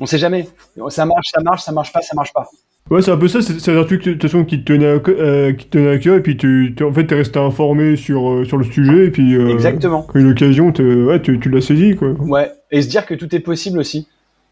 [0.00, 0.48] On sait jamais.
[0.88, 2.48] Ça marche, ça marche, ça marche pas, ça marche pas.
[2.90, 3.40] Ouais, c'est un peu ça.
[3.40, 5.98] C'est un truc de toute façon qui te tenait à, euh, qui te tenait à
[5.98, 9.06] cœur et puis tu, tu en fait t'es resté informé sur euh, sur le sujet
[9.06, 10.02] et puis euh, exactement.
[10.02, 12.10] Quand a l'occasion, ouais, tu, tu l'as saisi quoi.
[12.10, 14.06] Ouais, et se dire que tout est possible aussi.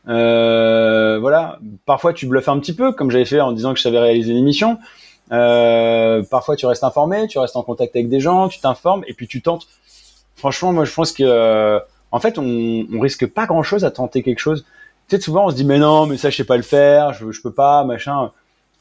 [0.04, 4.00] Voilà, parfois tu bluffes un petit peu, comme j'avais fait en disant que je savais
[4.00, 4.78] réaliser une émission.
[5.32, 9.14] Euh, parfois tu restes informé, tu restes en contact avec des gens, tu t'informes et
[9.14, 9.66] puis tu tentes.
[10.36, 11.80] Franchement, moi je pense que
[12.12, 14.64] en fait on, on risque pas grand chose à tenter quelque chose
[15.08, 17.12] tu sais, souvent on se dit mais non, mais ça je sais pas le faire,
[17.12, 18.30] je, je peux pas, machin.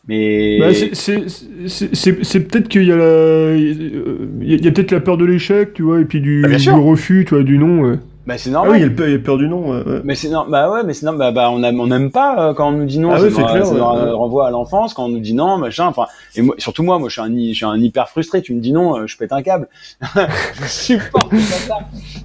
[0.07, 5.23] Mais bah, c'est peut-être qu'il y a la, il y a, peut-être la peur de
[5.23, 7.79] l'échec, tu vois, et puis du, bah, du refus, tu vois, du non.
[7.79, 7.99] Ouais.
[8.25, 8.71] Bah c'est Ah normal.
[8.71, 9.69] oui, il y, a le- il y a peur du non.
[9.71, 10.01] ouais.
[10.05, 12.51] Mais c'est non, bah ouais, mais c'est non, bah, bah on aime, on n'aime pas
[12.51, 13.11] euh, quand on nous dit non.
[13.11, 14.11] Ah ça nous- clair, ça ouais, nous ouais.
[14.11, 15.87] renvoie à l'enfance quand on nous dit non, machin.
[15.87, 16.05] Enfin,
[16.35, 18.41] et moi, surtout moi, moi je suis un, je suis un hyper frustré.
[18.41, 19.67] Tu me dis non, euh, je pète un câble.
[20.15, 21.79] je supporte pas ça.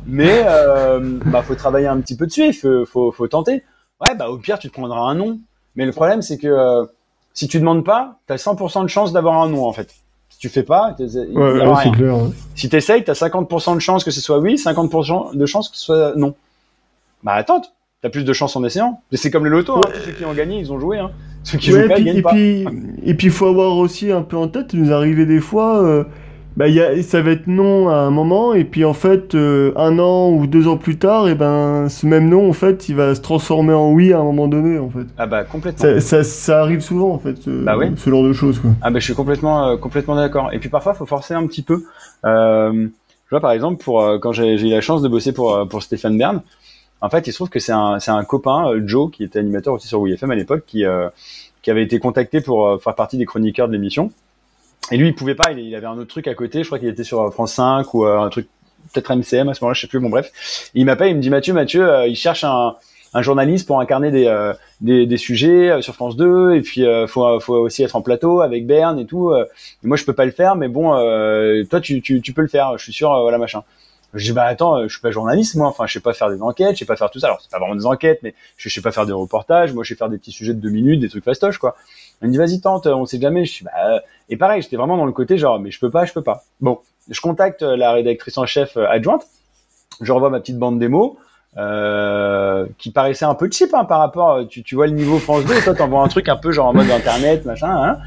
[0.06, 2.46] Mais euh, bah faut travailler un petit peu dessus.
[2.46, 3.64] Il faut, faut, faut tenter.
[4.00, 5.38] Ouais, bah au pire tu te prendras un non.
[5.74, 6.84] Mais le problème c'est que euh,
[7.34, 9.92] si tu demandes pas, t'as 100% de chance d'avoir un non en fait.
[10.38, 12.16] Si tu fais pas, Ouais, ouais, clair.
[12.16, 12.30] ouais.
[12.54, 15.82] Si t'essayes, t'as 50% de chance que ce soit oui, 50% de chance que ce
[15.82, 16.36] soit non.
[17.24, 17.60] Bah attends,
[18.02, 19.00] t'as plus de chance en essayant.
[19.10, 19.88] Et C'est comme le loto, hein.
[19.92, 20.98] Tous ceux qui ont gagné, ils ont joué.
[21.00, 21.10] Hein.
[21.42, 22.30] Ceux qui Ouais, jouent pas, puis- ils gagnent et pas.
[22.30, 22.66] puis
[23.02, 25.82] et puis il faut avoir aussi un peu en tête, il nous arrivait des fois,
[25.82, 26.04] euh,
[26.58, 29.36] bah il y a, ça va être non à un moment et puis en fait
[29.36, 32.88] euh, un an ou deux ans plus tard, et ben ce même non en fait
[32.88, 35.06] il va se transformer en oui à un moment donné en fait.
[35.18, 35.80] Ah bah complètement.
[35.80, 37.92] Ça, ça, ça arrive souvent en fait, ce, Bah oui.
[37.96, 38.72] ce genre de choses quoi.
[38.82, 40.52] Ah bah je suis complètement euh, complètement d'accord.
[40.52, 41.84] Et puis parfois faut forcer un petit peu.
[42.24, 42.88] Euh,
[43.26, 45.80] je vois par exemple pour euh, quand j'ai eu la chance de bosser pour pour
[45.84, 46.42] Stéphane Bern.
[47.00, 49.74] En fait, il se trouve que c'est un c'est un copain Joe qui était animateur
[49.74, 51.08] aussi sur WFM à l'époque qui euh,
[51.62, 54.10] qui avait été contacté pour faire partie des chroniqueurs de l'émission.
[54.90, 55.52] Et lui, il pouvait pas.
[55.52, 56.62] Il, avait un autre truc à côté.
[56.62, 58.48] Je crois qu'il était sur euh, France 5 ou euh, un truc
[58.92, 59.74] peut-être MCM à ce moment-là.
[59.74, 60.00] Je sais plus.
[60.00, 60.70] Bon bref.
[60.74, 61.10] Il m'appelle.
[61.10, 62.76] Il me dit Mathieu, Mathieu, euh, il cherche un
[63.14, 67.06] un journaliste pour incarner des, euh, des, des sujets sur France 2 et puis euh,
[67.06, 69.34] faut, faut aussi être en plateau avec Berne et tout.
[69.34, 70.90] Et moi je peux pas le faire mais bon
[71.70, 73.62] toi tu, tu, tu peux le faire, je suis sûr voilà machin.
[74.14, 76.40] Je dis bah attends, je suis pas journaliste moi, enfin je sais pas faire des
[76.40, 77.28] enquêtes, je sais pas faire tout ça.
[77.28, 79.90] Alors c'est pas vraiment des enquêtes mais je sais pas faire des reportages, moi je
[79.90, 81.76] sais faire des petits sujets de deux minutes, des trucs fastoches quoi.
[82.22, 83.44] Il me dit vas-y tente, on sait jamais.
[83.44, 85.90] Je suis bah euh, et pareil, j'étais vraiment dans le côté genre mais je peux
[85.90, 86.44] pas, je peux pas.
[86.60, 86.78] Bon,
[87.08, 89.26] je contacte euh, la rédactrice en chef euh, adjointe,
[90.00, 91.18] je renvoie ma petite bande démo
[91.56, 95.44] euh, qui paraissait un peu cheap hein, par rapport, tu, tu vois le niveau France
[95.46, 97.98] 2, et toi t'envoies un truc un peu genre en mode internet, machin, hein,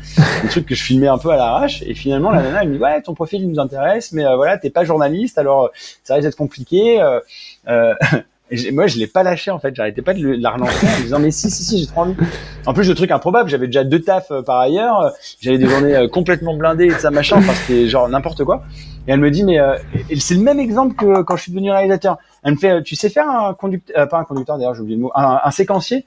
[0.43, 2.76] des trucs que je filmais un peu à l'arrache, et finalement la nana elle me
[2.76, 5.71] dit ouais ton profil il nous intéresse, mais euh, voilà t'es pas journaliste, alors
[6.04, 7.02] ça risque d'être compliqué.
[7.02, 7.93] Euh,
[8.51, 11.19] et moi je l'ai pas lâché en fait, j'arrêtais pas de, la relancer en disant
[11.19, 12.15] mais si si si j'ai trop envie.
[12.65, 15.95] En plus le truc improbable, j'avais déjà deux tafs euh, par ailleurs, j'avais des journées
[15.95, 18.63] euh, complètement blindées et ça machin, enfin c'était genre n'importe quoi.
[19.07, 19.77] Et elle me dit mais euh,
[20.19, 22.17] c'est le même exemple que quand je suis devenu réalisateur.
[22.43, 24.97] Elle me fait, euh, tu sais faire un conducteur, pas un conducteur d'ailleurs, j'ai oublié
[24.97, 26.05] le mot, un, un séquencier.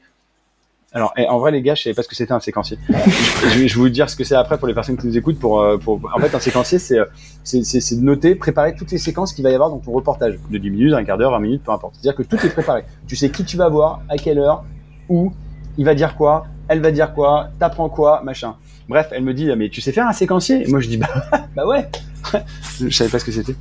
[0.95, 2.79] Alors, eh, en vrai, les gars, je savais pas ce que c'était un séquencier.
[2.89, 5.41] je, vais vous dire ce que c'est après pour les personnes qui nous écoutent.
[5.41, 7.05] Pour, euh, pour, en fait, un séquencier, c'est, euh,
[7.43, 10.57] c'est, c'est, noter, préparer toutes les séquences qu'il va y avoir dans ton reportage, de
[10.57, 11.95] 10 minutes, un quart d'heure, 20 minutes, peu importe.
[11.97, 12.85] C'est-à-dire que tout est préparé.
[13.09, 14.63] Tu sais qui tu vas voir, à quelle heure,
[15.09, 15.33] où,
[15.79, 18.55] il va dire quoi, elle va dire quoi, t'apprends quoi, machin.
[18.89, 20.63] Bref, elle me dit, mais tu sais faire un séquencier?
[20.63, 21.09] Et moi, je dis, bah,
[21.57, 21.89] bah ouais.
[22.81, 23.57] je savais pas ce que c'était.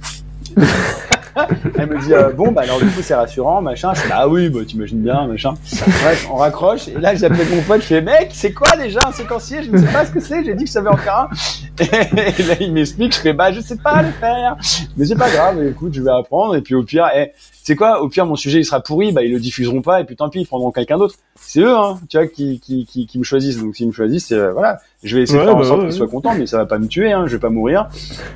[1.78, 3.94] Elle me dit euh, bon bah alors du coup c'est rassurant machin.
[3.94, 5.54] Je bah oui bah t'imagines bien machin.
[5.72, 9.12] Bref on raccroche et là j'appelle mon pote je fais mec c'est quoi déjà un
[9.12, 9.64] séquencier?
[9.64, 10.44] Je ne sais pas ce que c'est.
[10.44, 11.30] J'ai dit que je savais en faire un.
[11.80, 14.56] et là, il m'explique, je fais, bah, je sais pas le faire.
[14.96, 16.56] Mais c'est pas grave, écoute, je vais apprendre.
[16.56, 17.32] Et puis, au pire, eh,
[17.64, 20.04] c'est quoi, au pire, mon sujet, il sera pourri, bah, ils le diffuseront pas, et
[20.04, 21.16] puis tant pis, ils prendront quelqu'un d'autre.
[21.40, 23.58] C'est eux, hein, tu vois, qui, qui, qui, qui me choisissent.
[23.60, 24.80] Donc, s'ils me choisissent, euh, voilà.
[25.04, 26.66] Je vais essayer de faire en bah sorte ouais, qu'ils soient contents, mais ça va
[26.68, 27.88] pas me tuer, hein, je vais pas mourir.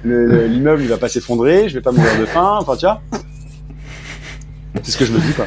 [0.03, 2.85] Le- le- L'immeuble, il va pas s'effondrer, je vais pas mourir de faim, enfin, tu
[2.85, 3.01] vois.
[4.83, 5.45] C'est ce que je me dis, quoi.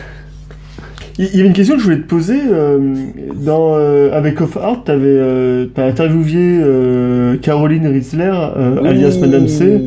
[1.22, 2.40] Il y avait une question que je voulais te poser.
[2.50, 2.94] euh,
[3.34, 9.80] dans, euh, avec Off Art, tu avais interviewé euh, Caroline Riesler, euh, alias Madame C.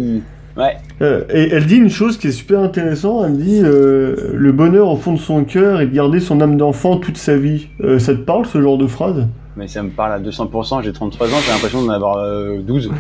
[0.56, 0.78] Ouais.
[1.02, 3.26] Euh, et elle dit une chose qui est super intéressante.
[3.28, 6.58] Elle dit euh, le bonheur au fond de son cœur est de garder son âme
[6.58, 7.70] d'enfant toute sa vie.
[7.82, 9.26] Euh, ça te parle ce genre de phrase?
[9.58, 10.84] Mais ça me parle à 200%.
[10.84, 12.92] J'ai 33 ans, j'ai l'impression d'en avoir euh, 12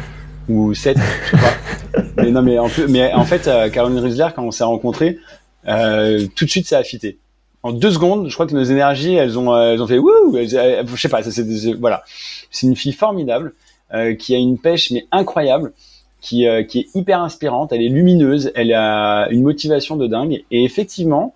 [0.49, 2.01] ou 7, je sais pas.
[2.17, 5.19] mais non, mais en, plus, mais en fait, euh, Caroline Riesler, quand on s'est rencontrés,
[5.67, 7.19] euh, tout de suite, ça a fité.
[7.63, 10.35] En deux secondes, je crois que nos énergies, elles ont, euh, elles ont fait wouh.
[10.35, 12.03] Je sais pas, ça, c'est voilà.
[12.51, 13.53] C'est une fille formidable
[13.93, 15.71] euh, qui a une pêche mais incroyable,
[16.19, 17.71] qui, euh, qui est hyper inspirante.
[17.71, 20.43] Elle est lumineuse, elle a une motivation de dingue.
[20.51, 21.33] Et effectivement,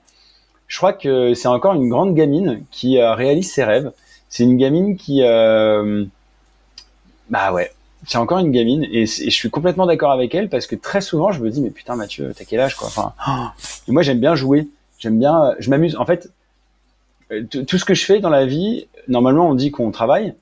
[0.68, 3.92] je crois que c'est encore une grande gamine qui euh, réalise ses rêves.
[4.30, 6.06] C'est une gamine qui, euh,
[7.30, 7.72] bah ouais,
[8.06, 11.32] c'est encore une gamine et, je suis complètement d'accord avec elle parce que très souvent
[11.32, 12.88] je me dis mais putain Mathieu, t'as quel âge quoi?
[12.88, 13.14] Enfin,
[13.88, 14.68] et moi j'aime bien jouer,
[15.00, 15.96] j'aime bien, je m'amuse.
[15.96, 16.32] En fait,
[17.32, 20.34] euh, tout ce que je fais dans la vie, normalement on dit qu'on travaille.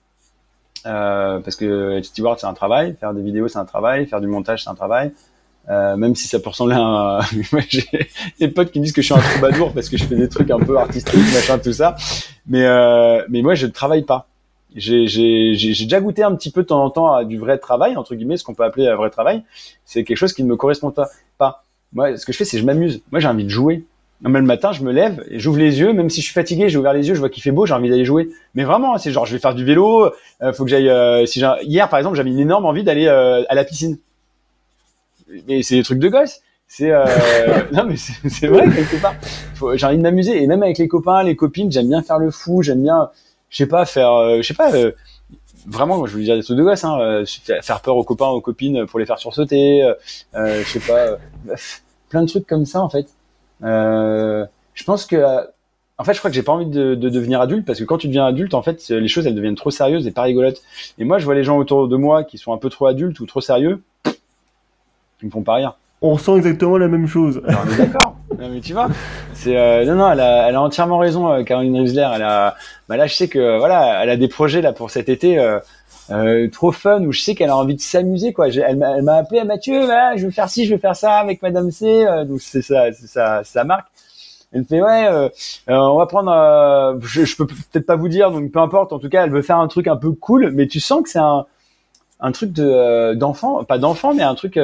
[0.86, 4.22] Euh, parce que être steward c'est un travail, faire des vidéos c'est un travail, faire
[4.22, 5.12] du montage c'est un travail.
[5.68, 7.22] Euh, même si ça peut ressembler à un...
[7.70, 7.84] J'ai
[8.40, 10.30] des potes qui me disent que je suis un troubadour parce que je fais des
[10.30, 11.96] trucs un peu artistiques, machin, tout ça.
[12.46, 14.28] Mais, euh, mais moi, je ne travaille pas.
[14.76, 18.14] J'ai déjà goûté un petit peu de temps en temps à du vrai travail, entre
[18.14, 19.44] guillemets, ce qu'on peut appeler un vrai travail.
[19.86, 20.94] C'est quelque chose qui ne me correspond
[21.38, 21.64] pas.
[21.94, 23.02] Moi, ce que je fais, c'est je m'amuse.
[23.12, 23.86] Moi, j'ai envie de jouer.
[24.22, 26.70] Même le matin, je me lève et j'ouvre les yeux, même si je suis fatigué,
[26.70, 28.30] j'ai ouvert les yeux, je vois qu'il fait beau, j'ai envie d'aller jouer.
[28.56, 30.90] Mais vraiment, c'est genre, je vais faire du vélo, euh, faut que j'aille.
[30.90, 33.98] euh, si hier, par exemple, j'avais une énorme envie d'aller euh, à la piscine.
[35.48, 36.40] Mais c'est des trucs de gosse.
[36.68, 37.06] C'est euh...
[37.74, 39.14] non mais c'est vrai quelque part.
[39.76, 42.32] J'ai envie de m'amuser et même avec les copains, les copines, j'aime bien faire le
[42.32, 43.10] fou, j'aime bien,
[43.50, 44.72] je sais pas faire, je sais pas.
[45.68, 47.24] Vraiment, moi, je voulais dire des trucs de gosse, hein,
[47.62, 49.88] faire- peur aux copains, aux copines pour les faire sursauter,
[50.34, 51.18] je sais pas,
[52.10, 53.08] plein de trucs comme ça en fait.
[53.64, 55.42] Euh, je pense que, euh,
[55.98, 57.98] en fait, je crois que j'ai pas envie de, de devenir adulte parce que quand
[57.98, 60.62] tu deviens adulte, en fait, les choses elles deviennent trop sérieuses et pas rigolotes.
[60.98, 63.20] Et moi, je vois les gens autour de moi qui sont un peu trop adultes
[63.20, 63.82] ou trop sérieux,
[65.22, 65.78] ils me font pas rire.
[66.02, 67.42] On ressent exactement la même chose.
[67.78, 68.16] D'accord.
[68.38, 68.90] Mais tu vois,
[69.34, 72.08] c'est euh, non non, elle a, elle a entièrement raison, euh, Caroline Riesler.
[72.14, 72.56] Elle a,
[72.90, 75.40] bah là, je sais que voilà, elle a des projets là pour cet été.
[75.40, 75.60] Euh,
[76.12, 78.50] euh, trop fun où je sais qu'elle a envie de s'amuser quoi.
[78.50, 79.82] J'ai- Elle m'a elle m'a appelé à Mathieu,
[80.16, 82.06] je veux faire ci, je veux faire ça avec Madame C.
[82.06, 83.88] euh, donc c'est ça, c'est ça, sa marque.
[84.54, 85.30] Elle me fait ouais, euh,
[85.70, 86.32] euh, on va prendre.
[86.32, 88.94] euh, je, je peux peut-être pas vous dire, donc peu importe.
[88.94, 91.10] En tout cas, elle veut faire un truc un peu cool, mais tu sens que
[91.10, 91.46] c'est un
[92.22, 94.60] un truc de d'enfant, pas d'enfant, mais un truc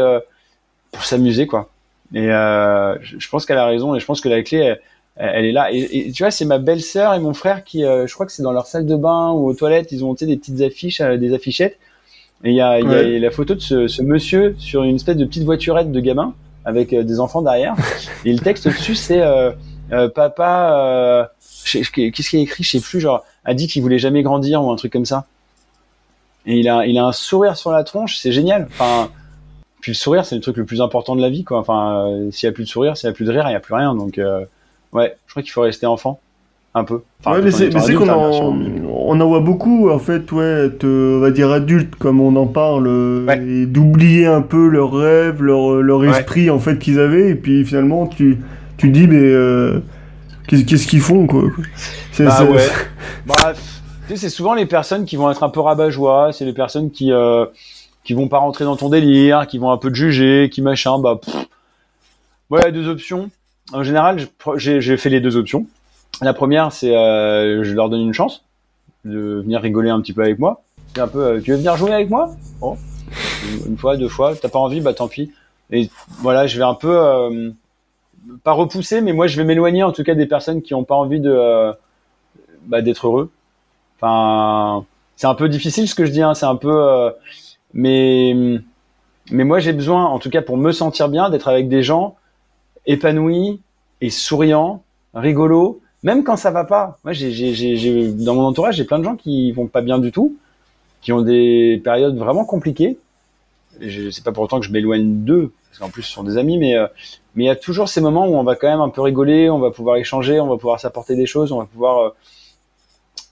[0.92, 1.70] pour s'amuser quoi.
[2.14, 4.82] Et je je pense qu'elle a raison et je pense que la clé elle,
[5.18, 5.72] elle est là.
[5.72, 8.32] Et, et tu vois, c'est ma belle-sœur et mon frère qui, euh, je crois que
[8.32, 11.02] c'est dans leur salle de bain ou aux toilettes, ils ont monté des petites affiches,
[11.02, 11.78] euh, des affichettes.
[12.44, 15.26] Et il y a, y la photo de ce, ce monsieur sur une espèce de
[15.26, 16.34] petite voiturette de gamin
[16.66, 17.76] avec euh, des enfants derrière.
[18.26, 19.52] Et le texte dessus, c'est euh,
[19.92, 20.76] euh, papa.
[20.80, 21.26] euh,
[21.66, 23.00] Qu'est-ce qu'il a écrit Je sais plus.
[23.00, 25.26] Genre, a dit qu'il voulait jamais grandir ou un truc comme ça.
[26.48, 28.68] Et il a, il a un sourire sur la tronche, c'est génial.
[28.72, 29.12] Enfin,
[29.82, 31.60] puis le sourire, c'est le truc le plus important de la vie, quoi.
[31.60, 33.52] Enfin, euh, s'il y a plus de sourire, s'il y a plus de rire, il
[33.52, 33.94] y a plus rien.
[33.94, 34.44] Donc, euh,
[34.94, 36.20] ouais, je crois qu'il faut rester enfant,
[36.74, 37.02] un peu.
[37.20, 38.56] Enfin, ouais, mais c'est qu'on hein, en,
[38.88, 42.48] on en voit beaucoup, en fait, ouais, euh, on va dire adulte, comme on en
[42.48, 43.44] parle, euh, Ouais.
[43.46, 46.10] et d'oublier un peu leurs rêves, leur, leur Ouais.
[46.10, 48.40] esprit, en fait, qu'ils avaient, et puis finalement, tu,
[48.78, 49.82] tu dis, mais euh,
[50.48, 51.44] qu'est-ce qu'ils font, quoi
[52.12, 52.60] C'est- Bah ouais.
[54.08, 57.14] Sais, c'est souvent les personnes qui vont être un peu rabat-joie, c'est les personnes qui
[57.14, 57.46] euh,
[58.04, 61.00] qui vont pas rentrer dans ton délire, qui vont un peu te juger, qui machin.
[61.00, 61.34] Bah, pff.
[62.50, 63.30] ouais, deux options.
[63.74, 64.20] En général,
[64.58, 65.66] j'ai fait les deux options.
[66.22, 68.44] La première, c'est euh, je leur donne une chance
[69.06, 70.62] de venir rigoler un petit peu avec moi.
[70.94, 72.36] C'est un peu, euh, tu veux venir jouer avec moi?
[72.60, 72.78] Bon,
[73.46, 74.36] une, une fois, deux fois.
[74.36, 75.32] T'as pas envie, bah tant pis.
[75.72, 77.52] Et voilà, je vais un peu euh,
[78.44, 80.96] pas repousser, mais moi je vais m'éloigner en tout cas des personnes qui ont pas
[80.96, 81.72] envie de euh,
[82.66, 83.32] bah, d'être heureux.
[83.98, 87.10] Enfin, c'est un peu difficile ce que je dis, hein, c'est un peu, euh,
[87.74, 88.36] mais
[89.32, 92.18] mais moi j'ai besoin, en tout cas pour me sentir bien, d'être avec des gens
[92.86, 93.62] épanouis
[94.02, 96.98] et souriants, rigolos, même quand ça va pas.
[97.04, 100.00] Moi, j'ai, j'ai, j'ai, dans mon entourage, j'ai plein de gens qui vont pas bien
[100.00, 100.36] du tout,
[101.02, 102.98] qui ont des périodes vraiment compliquées.
[103.80, 106.38] Je c'est pas pour autant que je m'éloigne d'eux, parce qu'en plus ce sont des
[106.38, 106.88] amis, mais euh,
[107.36, 109.50] mais il y a toujours ces moments où on va quand même un peu rigoler,
[109.50, 112.10] on va pouvoir échanger, on va pouvoir s'apporter des choses, on va pouvoir euh,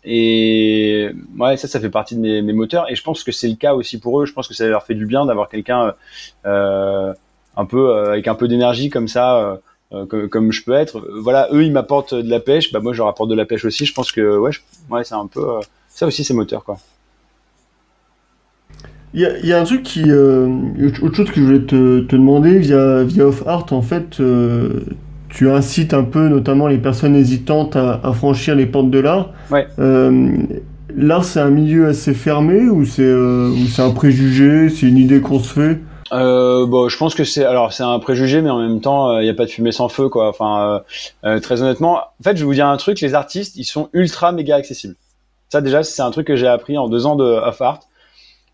[0.03, 2.89] et ouais, ça, ça fait partie de mes, mes moteurs.
[2.89, 4.25] Et je pense que c'est le cas aussi pour eux.
[4.25, 5.93] Je pense que ça leur fait du bien d'avoir quelqu'un
[6.45, 7.13] euh,
[7.59, 9.59] un peu euh, avec un peu d'énergie comme ça,
[9.91, 11.03] euh, comme, comme, je peux être.
[11.21, 12.71] Voilà, eux, ils m'apportent de la pêche.
[12.71, 13.85] Bah moi, je leur apporte de la pêche aussi.
[13.85, 14.51] Je pense que ouais,
[14.89, 15.45] ouais, c'est un peu
[15.89, 16.77] ça aussi, c'est moteur quoi.
[19.15, 22.15] Il y, a, y a, un truc qui, autre chose que je voulais te, te
[22.15, 24.21] demander via via Off Art, en fait
[25.29, 29.31] tu incites un peu, notamment les personnes hésitantes, à, franchir les portes de l'art.
[29.51, 29.67] Ouais.
[29.77, 30.37] Euh,
[30.95, 35.21] l'art, c'est un milieu assez fermé ou c'est euh, c'est un préjugé, c'est une idée
[35.21, 35.79] qu'on se fait?
[36.11, 39.19] Euh, bon, je pense que c'est alors c'est un préjugé, mais en même temps, il
[39.19, 40.29] euh, n'y a pas de fumée sans feu, quoi.
[40.29, 40.81] Enfin,
[41.25, 43.89] euh, très honnêtement, en fait, je vais vous dire un truc les artistes, ils sont
[43.93, 44.95] ultra méga accessibles.
[45.49, 47.79] Ça, déjà, c'est un truc que j'ai appris en deux ans de off art.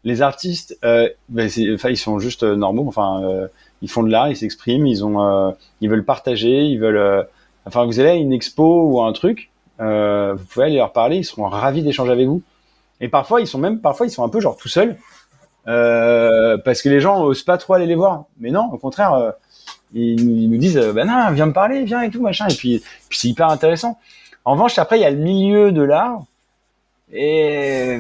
[0.04, 2.86] Les artistes, ben, enfin, ils sont juste normaux.
[2.88, 3.50] Enfin,
[3.82, 5.52] ils font de l'art, ils s'expriment, ils ont, euh,
[5.82, 6.98] ils veulent partager, ils veulent.
[6.98, 7.24] Euh,
[7.66, 11.18] enfin, vous allez à une expo ou un truc, euh, vous pouvez aller leur parler,
[11.18, 12.42] ils seront ravis d'échanger avec vous.
[13.02, 14.98] Et parfois, ils sont même, parfois, ils sont un peu genre tout seuls,
[15.66, 18.26] parce que les gens osent pas trop aller les voir.
[18.40, 19.34] Mais non, au contraire,
[19.94, 22.48] ils, nous disent, ben non, viens me parler, viens et tout machin.
[22.48, 23.98] Et puis, puis c'est hyper intéressant.
[24.44, 26.24] En revanche, après, il y a le milieu de l'art
[27.12, 28.00] et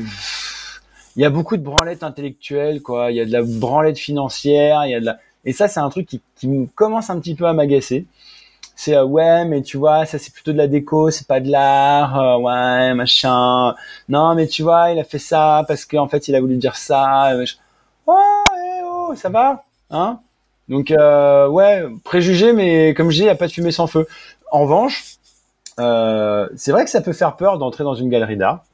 [1.15, 3.11] il y a beaucoup de branlettes intellectuelles, quoi.
[3.11, 5.79] Il y a de la branlette financière, il y a de la, et ça, c'est
[5.79, 8.05] un truc qui, qui me commence un petit peu à m'agacer.
[8.75, 11.49] C'est euh, ouais, mais tu vois, ça c'est plutôt de la déco, c'est pas de
[11.49, 13.73] l'art, euh, ouais, machin.
[14.09, 16.75] Non, mais tu vois, il a fait ça parce qu'en fait, il a voulu dire
[16.75, 17.31] ça.
[18.05, 18.13] oh,
[18.57, 20.19] eh, oh, ça va, hein
[20.67, 23.87] Donc euh, ouais, préjugé, mais comme je dis, il n'y a pas de fumée sans
[23.87, 24.07] feu.
[24.51, 25.05] En revanche,
[25.77, 28.65] c'est vrai que ça peut faire peur d'entrer dans une galerie d'art.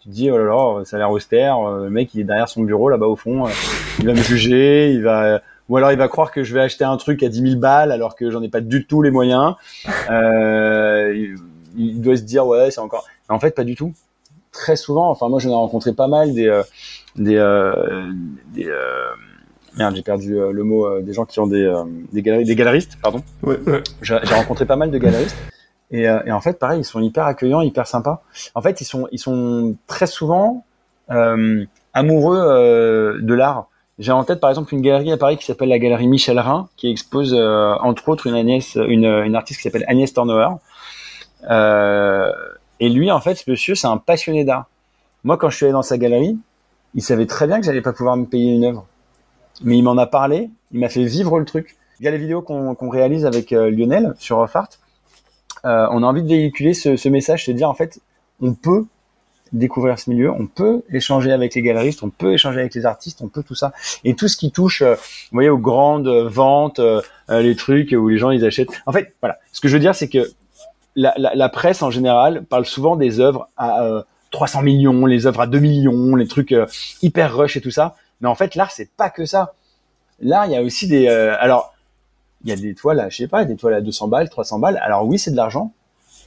[0.00, 2.48] Tu te dis, oh là là, ça a l'air austère, le mec il est derrière
[2.48, 3.46] son bureau là-bas au fond,
[4.00, 6.84] il va me juger, il va ou alors il va croire que je vais acheter
[6.84, 9.54] un truc à 10 000 balles alors que j'en ai pas du tout les moyens.
[10.10, 11.36] Euh,
[11.76, 13.06] il, doit se dire ouais c'est encore.
[13.28, 13.92] en fait pas du tout.
[14.52, 16.62] Très souvent, enfin moi j'en ai rencontré pas mal des euh,
[17.14, 18.10] des euh,
[18.54, 19.10] des euh,
[19.76, 21.70] merde j'ai perdu le mot des gens qui ont des
[22.12, 23.22] des galeries des galeristes pardon.
[23.42, 23.82] Ouais, ouais.
[24.00, 25.36] J'ai rencontré pas mal de galeristes.
[25.90, 28.22] Et, et, en fait, pareil, ils sont hyper accueillants, hyper sympas.
[28.54, 30.64] En fait, ils sont, ils sont très souvent
[31.08, 33.68] amoureux de l'art.
[33.98, 36.68] J'ai en tête par exemple une galerie à Paris qui s'appelle la galerie Michel Rhin,
[36.76, 40.50] qui expose euh, entre autres une, artiste qui s'appelle Agnès Tornauer.
[41.50, 42.32] Euh,
[42.78, 44.66] et lui, en fait, ce monsieur, c'est un passionné d'art.
[45.24, 46.38] Moi, quand je suis allé dans sa galerie,
[46.94, 48.86] il savait très bien que j'allais pas pouvoir me payer une œuvre.
[49.62, 51.76] Mais il m'en a parlé, il m'a fait vivre le truc.
[51.98, 54.68] Il y a les vidéos qu'on réalise avec euh, Lionel sur Offart.
[55.64, 58.00] On a envie de véhiculer ce, message, se dire en fait,
[58.40, 58.86] on peut
[59.52, 63.20] découvrir ce milieu, on peut échanger avec les galeristes, on peut échanger avec les artistes,
[63.22, 63.72] on peut tout ça.
[64.04, 67.92] Et tout ce qui touche, euh, vous voyez, aux grandes ventes, euh, euh, les trucs
[67.92, 68.70] où les gens ils achètent.
[68.86, 69.38] En fait, voilà.
[69.52, 70.30] Ce que je veux dire, c'est que
[70.96, 75.58] la, presse en général parle souvent des œuvres à 300 millions, les œuvres à 2
[75.60, 76.54] millions, les trucs
[77.02, 77.94] hyper rush et tout ça.
[78.20, 79.54] Mais en fait, l'art c'est pas que ça.
[80.20, 81.06] L'art, il y a aussi des.
[81.06, 81.72] alors,
[82.42, 84.58] il y a des toiles, à, je sais pas, des toiles à 200 balles, 300
[84.58, 84.80] balles.
[84.82, 85.72] Alors oui, c'est de l'argent.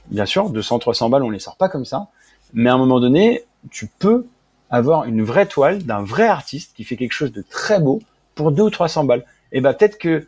[0.08, 2.08] Bien sûr, 200, 300 balles, on les sort pas comme ça.
[2.54, 4.26] Mais à un moment donné, tu peux
[4.70, 8.02] avoir une vraie toile d'un vrai artiste qui fait quelque chose de très beau
[8.36, 9.26] pour deux ou 300 balles.
[9.52, 10.28] Et bah peut-être que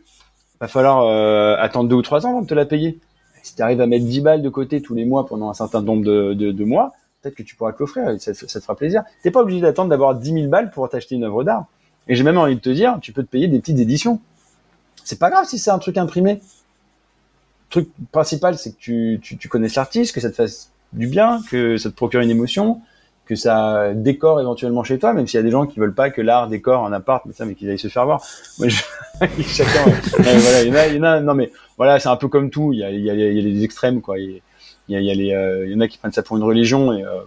[0.60, 2.98] va falloir euh, attendre deux ou trois ans avant de te la payer.
[3.42, 5.82] Si tu arrives à mettre 10 balles de côté tous les mois pendant un certain
[5.82, 9.02] nombre de, mois, peut-être que tu pourras te l'offrir, ça, ça, te fera plaisir.
[9.22, 11.66] T'es pas obligé d'attendre d'avoir 10 000 balles pour t'acheter une œuvre d'art.
[12.08, 14.20] Et j'ai même envie de te dire, tu peux te payer des petites éditions.
[15.04, 16.34] C'est pas grave si c'est un truc imprimé.
[16.34, 16.40] Le
[17.70, 21.40] truc principal, c'est que tu, tu, tu connaisses l'artiste, que ça te fasse du bien,
[21.50, 22.80] que ça te procure une émotion,
[23.26, 26.10] que ça décore éventuellement chez toi, même s'il y a des gens qui veulent pas
[26.10, 28.22] que l'art décore un appart, mais ça, mais qu'ils aillent se faire voir.
[28.58, 28.82] Moi, je...
[29.42, 29.84] chacun,
[30.18, 32.50] il, y en a, il y en a, non mais voilà, c'est un peu comme
[32.50, 32.72] tout.
[32.72, 34.18] Il y a, il y a, les extrêmes, quoi.
[34.18, 34.40] Il
[34.88, 36.36] y a, il y a les, euh, il y en a qui prennent ça pour
[36.36, 37.20] une religion et euh,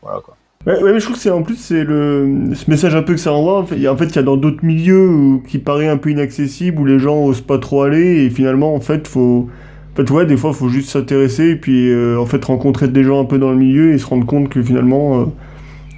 [0.00, 0.36] voilà quoi.
[0.64, 3.20] Ouais, mais je trouve que c'est en plus c'est le ce message un peu que
[3.20, 3.58] ça envoie.
[3.58, 5.88] En fait, il y a, en fait, il y a dans d'autres milieux qui paraît
[5.88, 9.48] un peu inaccessible où les gens osent pas trop aller et finalement en fait faut
[9.92, 12.88] en fait, ouais, des fois, il faut juste s'intéresser et puis euh, en fait rencontrer
[12.88, 15.24] des gens un peu dans le milieu et se rendre compte que finalement, euh,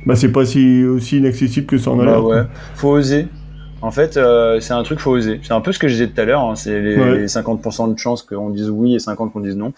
[0.04, 2.24] bah, c'est pas si aussi inaccessible que ça en a bah l'air.
[2.24, 2.42] Ouais,
[2.74, 3.28] faut oser.
[3.82, 5.40] En fait, euh, c'est un truc, faut oser.
[5.44, 6.42] C'est un peu ce que je disais tout à l'heure.
[6.42, 7.18] Hein, c'est les, ouais.
[7.18, 9.72] les, 50% de chances qu'on dise oui et 50 qu'on dise non.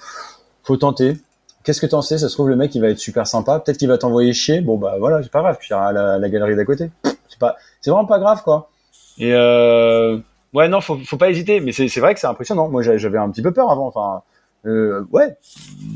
[0.63, 1.19] Faut tenter.
[1.63, 2.17] Qu'est-ce que t'en sais?
[2.17, 3.59] Ça se trouve le mec il va être super sympa.
[3.59, 4.63] Peut-être qu'il va t'envoyer chier.
[4.63, 5.59] Bon bah voilà, c'est pas grave.
[5.61, 6.91] Tu iras à la, la galerie d'à côté.
[7.29, 8.71] C'est pas, c'est vraiment pas grave quoi.
[9.19, 10.19] Et euh,
[10.57, 11.61] Ouais, non, faut, faut pas hésiter.
[11.61, 12.71] Mais c'est vrai que c'est impressionnant.
[12.71, 13.89] Moi, j'avais un petit peu peur avant.
[13.89, 14.23] Enfin,
[14.65, 15.37] euh, ouais.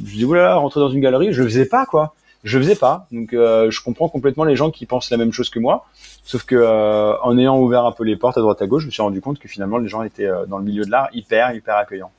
[0.04, 2.14] Je dis oula, rentrer dans une galerie, je le faisais pas quoi.
[2.44, 3.06] Je le faisais pas.
[3.10, 5.86] Donc, euh, je comprends complètement les gens qui pensent la même chose que moi.
[6.22, 8.88] Sauf que euh, en ayant ouvert un peu les portes à droite à gauche, je
[8.88, 11.54] me suis rendu compte que finalement les gens étaient dans le milieu de l'art hyper
[11.54, 12.10] hyper accueillants.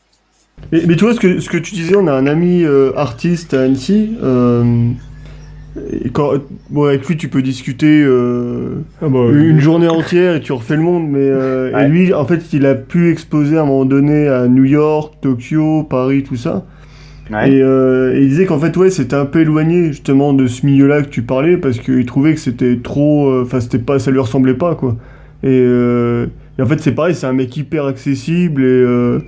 [0.71, 2.65] Mais, mais tu vois ce que ce que tu disais, on a un ami
[2.95, 4.17] artiste à Annecy
[6.03, 6.33] Et quand,
[6.69, 10.75] bon, avec lui, tu peux discuter euh, Ah bah, une journée entière et tu refais
[10.75, 13.85] le monde, mais euh, et lui, en fait, il a pu exploser à un moment
[13.85, 16.65] donné à New York, Tokyo, Paris, tout ça.
[17.31, 17.53] Ouais.
[17.53, 20.65] Et, euh, et il disait qu'en fait, ouais, c'était un peu éloigné justement de ce
[20.65, 24.19] milieu-là que tu parlais parce qu'il trouvait que c'était trop, enfin, c'était pas, ça lui
[24.19, 24.97] ressemblait pas, quoi.
[25.43, 26.27] Et, euh,
[26.59, 29.19] et en fait, c'est pareil, c'est un mec hyper accessible et euh,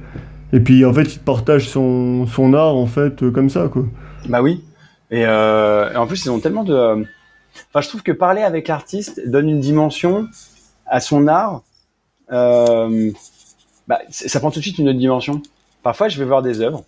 [0.51, 3.69] et puis en fait, il te partage son son art en fait euh, comme ça,
[3.71, 3.85] quoi.
[4.29, 4.61] Bah oui.
[5.13, 6.73] Et, euh, et en plus, ils ont tellement de.
[6.73, 7.03] euh,
[7.69, 10.27] Enfin, je trouve que parler avec l'artiste donne une dimension
[10.87, 11.61] à son art.
[12.31, 13.11] Euh,
[13.87, 15.41] bah, ça prend tout de suite une autre dimension.
[15.83, 16.83] Parfois, je vais voir des œuvres.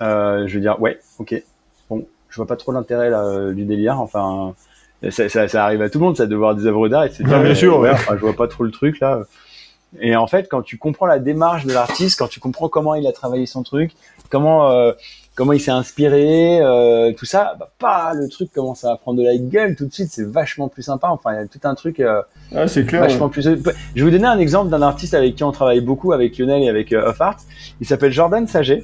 [0.00, 1.40] Je vais dire, ouais, ok.
[1.88, 3.10] Bon, je vois pas trop l'intérêt
[3.54, 4.00] du délire.
[4.00, 4.54] Enfin,
[5.10, 7.10] ça, ça, ça arrive à tout le monde, ça, de voir des œuvres d'art et
[7.10, 9.20] de bien sûr, ouais, enfin, je vois pas trop le truc là.
[10.00, 13.06] Et en fait, quand tu comprends la démarche de l'artiste, quand tu comprends comment il
[13.06, 13.92] a travaillé son truc,
[14.28, 14.92] comment
[15.38, 19.24] comment il s'est inspiré, euh, tout ça, bah, pas le truc commence à prendre de
[19.24, 21.08] la gueule tout de suite, c'est vachement plus sympa.
[21.10, 22.20] Enfin, il y a tout un truc euh,
[22.54, 23.02] Ah, c'est clair.
[23.02, 23.42] vachement plus.
[23.44, 26.62] Je vais vous donner un exemple d'un artiste avec qui on travaille beaucoup, avec Lionel
[26.64, 27.36] et avec euh, Off Art.
[27.80, 28.82] Il s'appelle Jordan Saget.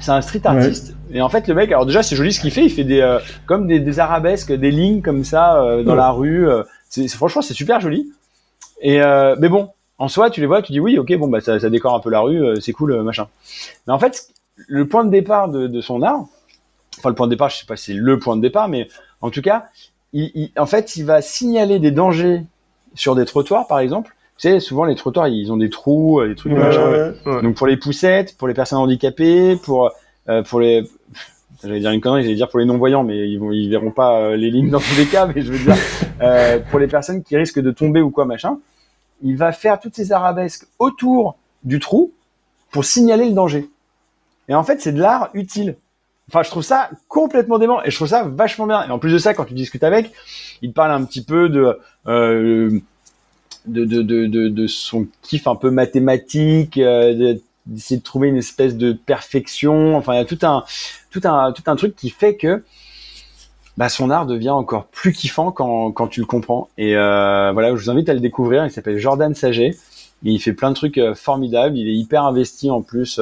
[0.00, 0.94] C'est un street artiste.
[1.12, 2.64] Et en fait, le mec, alors déjà, c'est joli ce qu'il fait.
[2.64, 5.96] Il fait des euh, comme des, des arabesques, des lignes comme ça euh, dans Ouais.
[5.98, 6.48] la rue.
[6.48, 8.10] euh, c'est franchement, c'est super joli.
[8.80, 11.40] Et euh, mais bon, en soi, tu les vois, tu dis oui, ok, bon bah
[11.40, 13.28] ça, ça décore un peu la rue, euh, c'est cool, machin.
[13.86, 16.24] Mais en fait, le point de départ de, de son art,
[16.98, 18.88] enfin le point de départ, je sais pas si c'est le point de départ, mais
[19.20, 19.66] en tout cas,
[20.12, 22.42] il, il- en fait, il va signaler des dangers
[22.94, 24.14] sur des trottoirs, par exemple.
[24.38, 26.90] Tu sais, souvent les trottoirs, ils ont des trous, euh, des trucs, Ouais, machin.
[26.90, 27.12] ouais.
[27.26, 27.42] ouais.
[27.42, 29.90] Donc pour les poussettes, pour les personnes handicapées, pour
[30.28, 30.84] euh, pour les
[31.62, 34.18] j'allais dire une connerie, j'allais dire pour les non-voyants, mais ils vont ils verront pas
[34.20, 35.76] euh, les lignes dans tous les cas, mais je veux dire
[36.20, 38.58] euh, pour les personnes qui risquent de tomber ou quoi machin,
[39.22, 42.12] il va faire toutes ces arabesques autour du trou
[42.72, 43.68] pour signaler le danger.
[44.48, 45.76] Et en fait, c'est de l'art utile.
[46.28, 48.86] Enfin, je trouve ça complètement dément et je trouve ça vachement bien.
[48.86, 50.12] Et en plus de ça, quand tu discutes avec,
[50.62, 52.78] il parle un petit peu de euh,
[53.66, 58.38] de, de, de, de, son kiff un peu mathématique, euh, de- d'essayer de trouver une
[58.38, 59.96] espèce de perfection.
[59.96, 60.64] Enfin, il y a tout un,
[61.10, 62.64] tout un, tout un truc qui fait que
[63.76, 66.68] bah, son art devient encore plus kiffant quand, quand tu le comprends.
[66.78, 68.64] Et euh, voilà, je vous invite à le découvrir.
[68.64, 69.76] Il s'appelle Jordan Saget.
[70.24, 71.76] Et il fait plein de trucs formidables.
[71.76, 73.20] Il est hyper investi en plus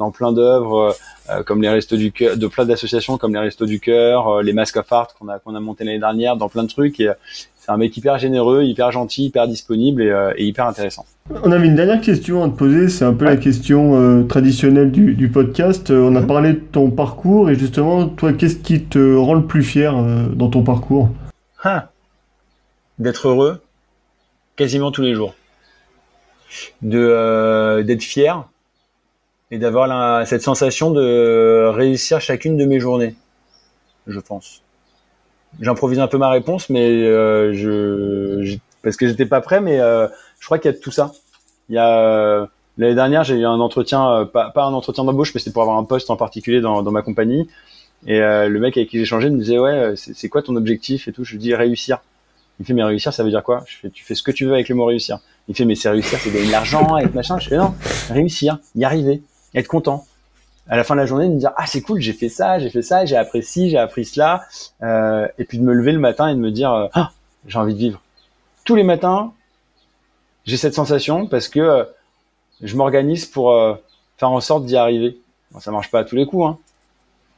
[0.00, 0.96] dans plein d'œuvres,
[1.30, 4.42] euh, comme les Restos du Cœur, de plein d'associations comme les Restos du Cœur, euh,
[4.42, 6.98] les Masques of Art qu'on a, qu'on a monté l'année dernière, dans plein de trucs.
[6.98, 7.14] Et euh,
[7.56, 11.04] c'est un mec hyper généreux, hyper gentil, hyper disponible et, euh, et hyper intéressant.
[11.44, 14.90] On avait une dernière question à te poser, c'est un peu la question euh, traditionnelle
[14.90, 15.90] du, du podcast.
[15.90, 19.46] Euh, on a parlé de ton parcours et justement, toi, qu'est-ce qui te rend le
[19.46, 21.10] plus fier euh, dans ton parcours?
[21.62, 21.90] Ah.
[22.98, 23.60] D'être heureux
[24.56, 25.34] quasiment tous les jours.
[26.82, 28.44] De euh, d'être fier
[29.50, 33.14] et d'avoir la- cette sensation de réussir chacune de mes journées,
[34.06, 34.62] je pense.
[35.60, 39.80] J'improvise un peu ma réponse, mais euh, je, je- parce que j'étais pas prêt, mais
[39.80, 40.06] euh,
[40.38, 41.12] je crois qu'il y a tout ça.
[41.68, 42.46] Il y a euh,
[42.78, 45.62] l'année dernière, j'ai eu un entretien, euh, pas, pas un entretien d'embauche, mais c'était pour
[45.62, 47.48] avoir un poste en particulier dans, dans ma compagnie.
[48.06, 50.42] Et euh, le mec avec qui j'ai échangé me disait ouais, euh, c'est c'est quoi
[50.42, 51.24] ton objectif et tout?
[51.24, 51.98] Je lui dis réussir.
[52.58, 53.62] Il me fait mais réussir, ça veut dire quoi?
[53.66, 55.18] Je fais tu fais ce que tu veux avec le mot réussir.
[55.48, 57.38] Il me fait mais c'est réussir, c'est gagner de l'argent, être machin.
[57.38, 57.74] Je fais non,
[58.10, 59.22] réussir, y arriver,
[59.54, 60.06] être content.
[60.68, 62.58] À la fin de la journée, de me dire ah c'est cool, j'ai fait ça,
[62.58, 64.44] j'ai fait ça, j'ai appris ci, j'ai appris cela,
[64.82, 67.10] euh, et puis de me lever le matin et de me dire euh, ah
[67.46, 68.00] j'ai envie de vivre.
[68.64, 69.32] Tous les matins,
[70.44, 71.84] j'ai cette sensation parce que euh,
[72.60, 73.74] je m'organise pour euh,
[74.16, 75.18] faire en sorte d'y arriver.
[75.50, 76.58] Bon, ça marche pas à tous les coups, hein.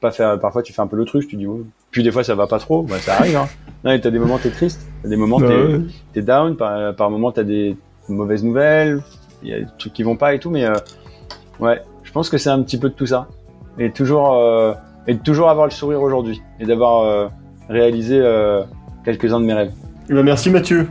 [0.01, 1.61] Pas faire, parfois tu fais un peu l'autruche, tu dis ouais.
[1.91, 3.37] Puis des fois ça va pas trop, bah, ça arrive.
[3.37, 3.49] Hein.
[3.85, 5.81] Non, et t'as des moments t'es triste, t'as des moments Bah t'es
[6.13, 7.77] t'es down, par, par moment t'as des
[8.09, 9.01] mauvaises nouvelles,
[9.43, 10.75] il y a des trucs qui vont pas et tout, mais euh,
[11.61, 11.83] ouais,
[12.13, 13.27] je pense que c'est un petit peu de tout ça.
[13.79, 14.75] Et toujours, euh,
[15.07, 17.29] et toujours avoir le sourire aujourd'hui et d'avoir euh,
[17.71, 18.65] réalisé euh,
[19.03, 19.73] quelques-uns de mes rêves.
[20.11, 20.91] Eh ben, Merci Mathieu.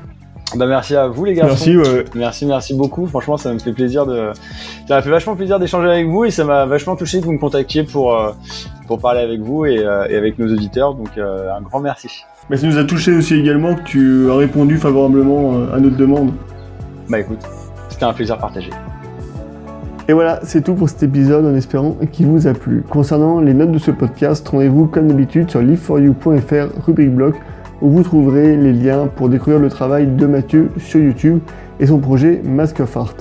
[0.55, 1.51] Bah merci à vous les garçons.
[1.51, 2.05] Merci, ouais.
[2.15, 3.05] Merci, merci beaucoup.
[3.05, 4.31] Franchement, ça me fait plaisir de,
[4.87, 7.33] ça m'a fait vachement plaisir d'échanger avec vous et ça m'a vachement touché que vous
[7.33, 8.19] me contactiez pour
[8.87, 10.95] pour parler avec vous et, et avec nos auditeurs.
[10.95, 12.09] Donc un grand merci.
[12.49, 16.33] Mais ça nous a touché aussi également que tu as répondu favorablement à notre demande.
[17.07, 17.39] Bah écoute,
[17.89, 18.71] c'était un plaisir partagé.
[20.07, 22.83] Et voilà, c'est tout pour cet épisode en espérant qu'il vous a plu.
[22.89, 27.35] Concernant les notes de ce podcast, rendez-vous comme d'habitude sur liveforyou.fr rubrique blog
[27.81, 31.39] où vous trouverez les liens pour découvrir le travail de Mathieu sur YouTube
[31.79, 33.15] et son projet Mask of Art.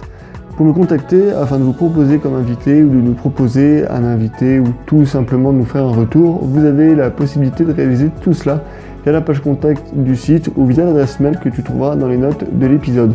[0.56, 4.58] Pour me contacter afin de vous proposer comme invité ou de nous proposer un invité
[4.58, 8.34] ou tout simplement de nous faire un retour, vous avez la possibilité de réaliser tout
[8.34, 8.62] cela
[9.04, 12.18] via la page contact du site ou via l'adresse mail que tu trouveras dans les
[12.18, 13.14] notes de l'épisode.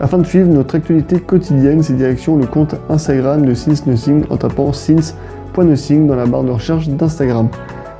[0.00, 4.36] Afin de suivre notre actualité quotidienne, c'est direction le compte Instagram de Since Nothing en
[4.36, 7.48] tapant since.nothing dans la barre de recherche d'Instagram.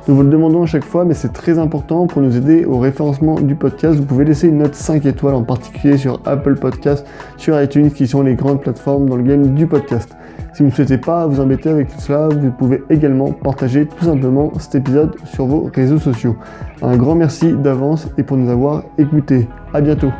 [0.07, 2.79] Nous vous le demandons à chaque fois, mais c'est très important pour nous aider au
[2.79, 3.95] référencement du podcast.
[3.99, 7.05] Vous pouvez laisser une note 5 étoiles, en particulier sur Apple Podcast,
[7.37, 10.15] sur iTunes, qui sont les grandes plateformes dans le game du podcast.
[10.53, 14.05] Si vous ne souhaitez pas vous embêter avec tout cela, vous pouvez également partager tout
[14.05, 16.37] simplement cet épisode sur vos réseaux sociaux.
[16.81, 19.47] Un grand merci d'avance et pour nous avoir écoutés.
[19.73, 20.11] À bientôt.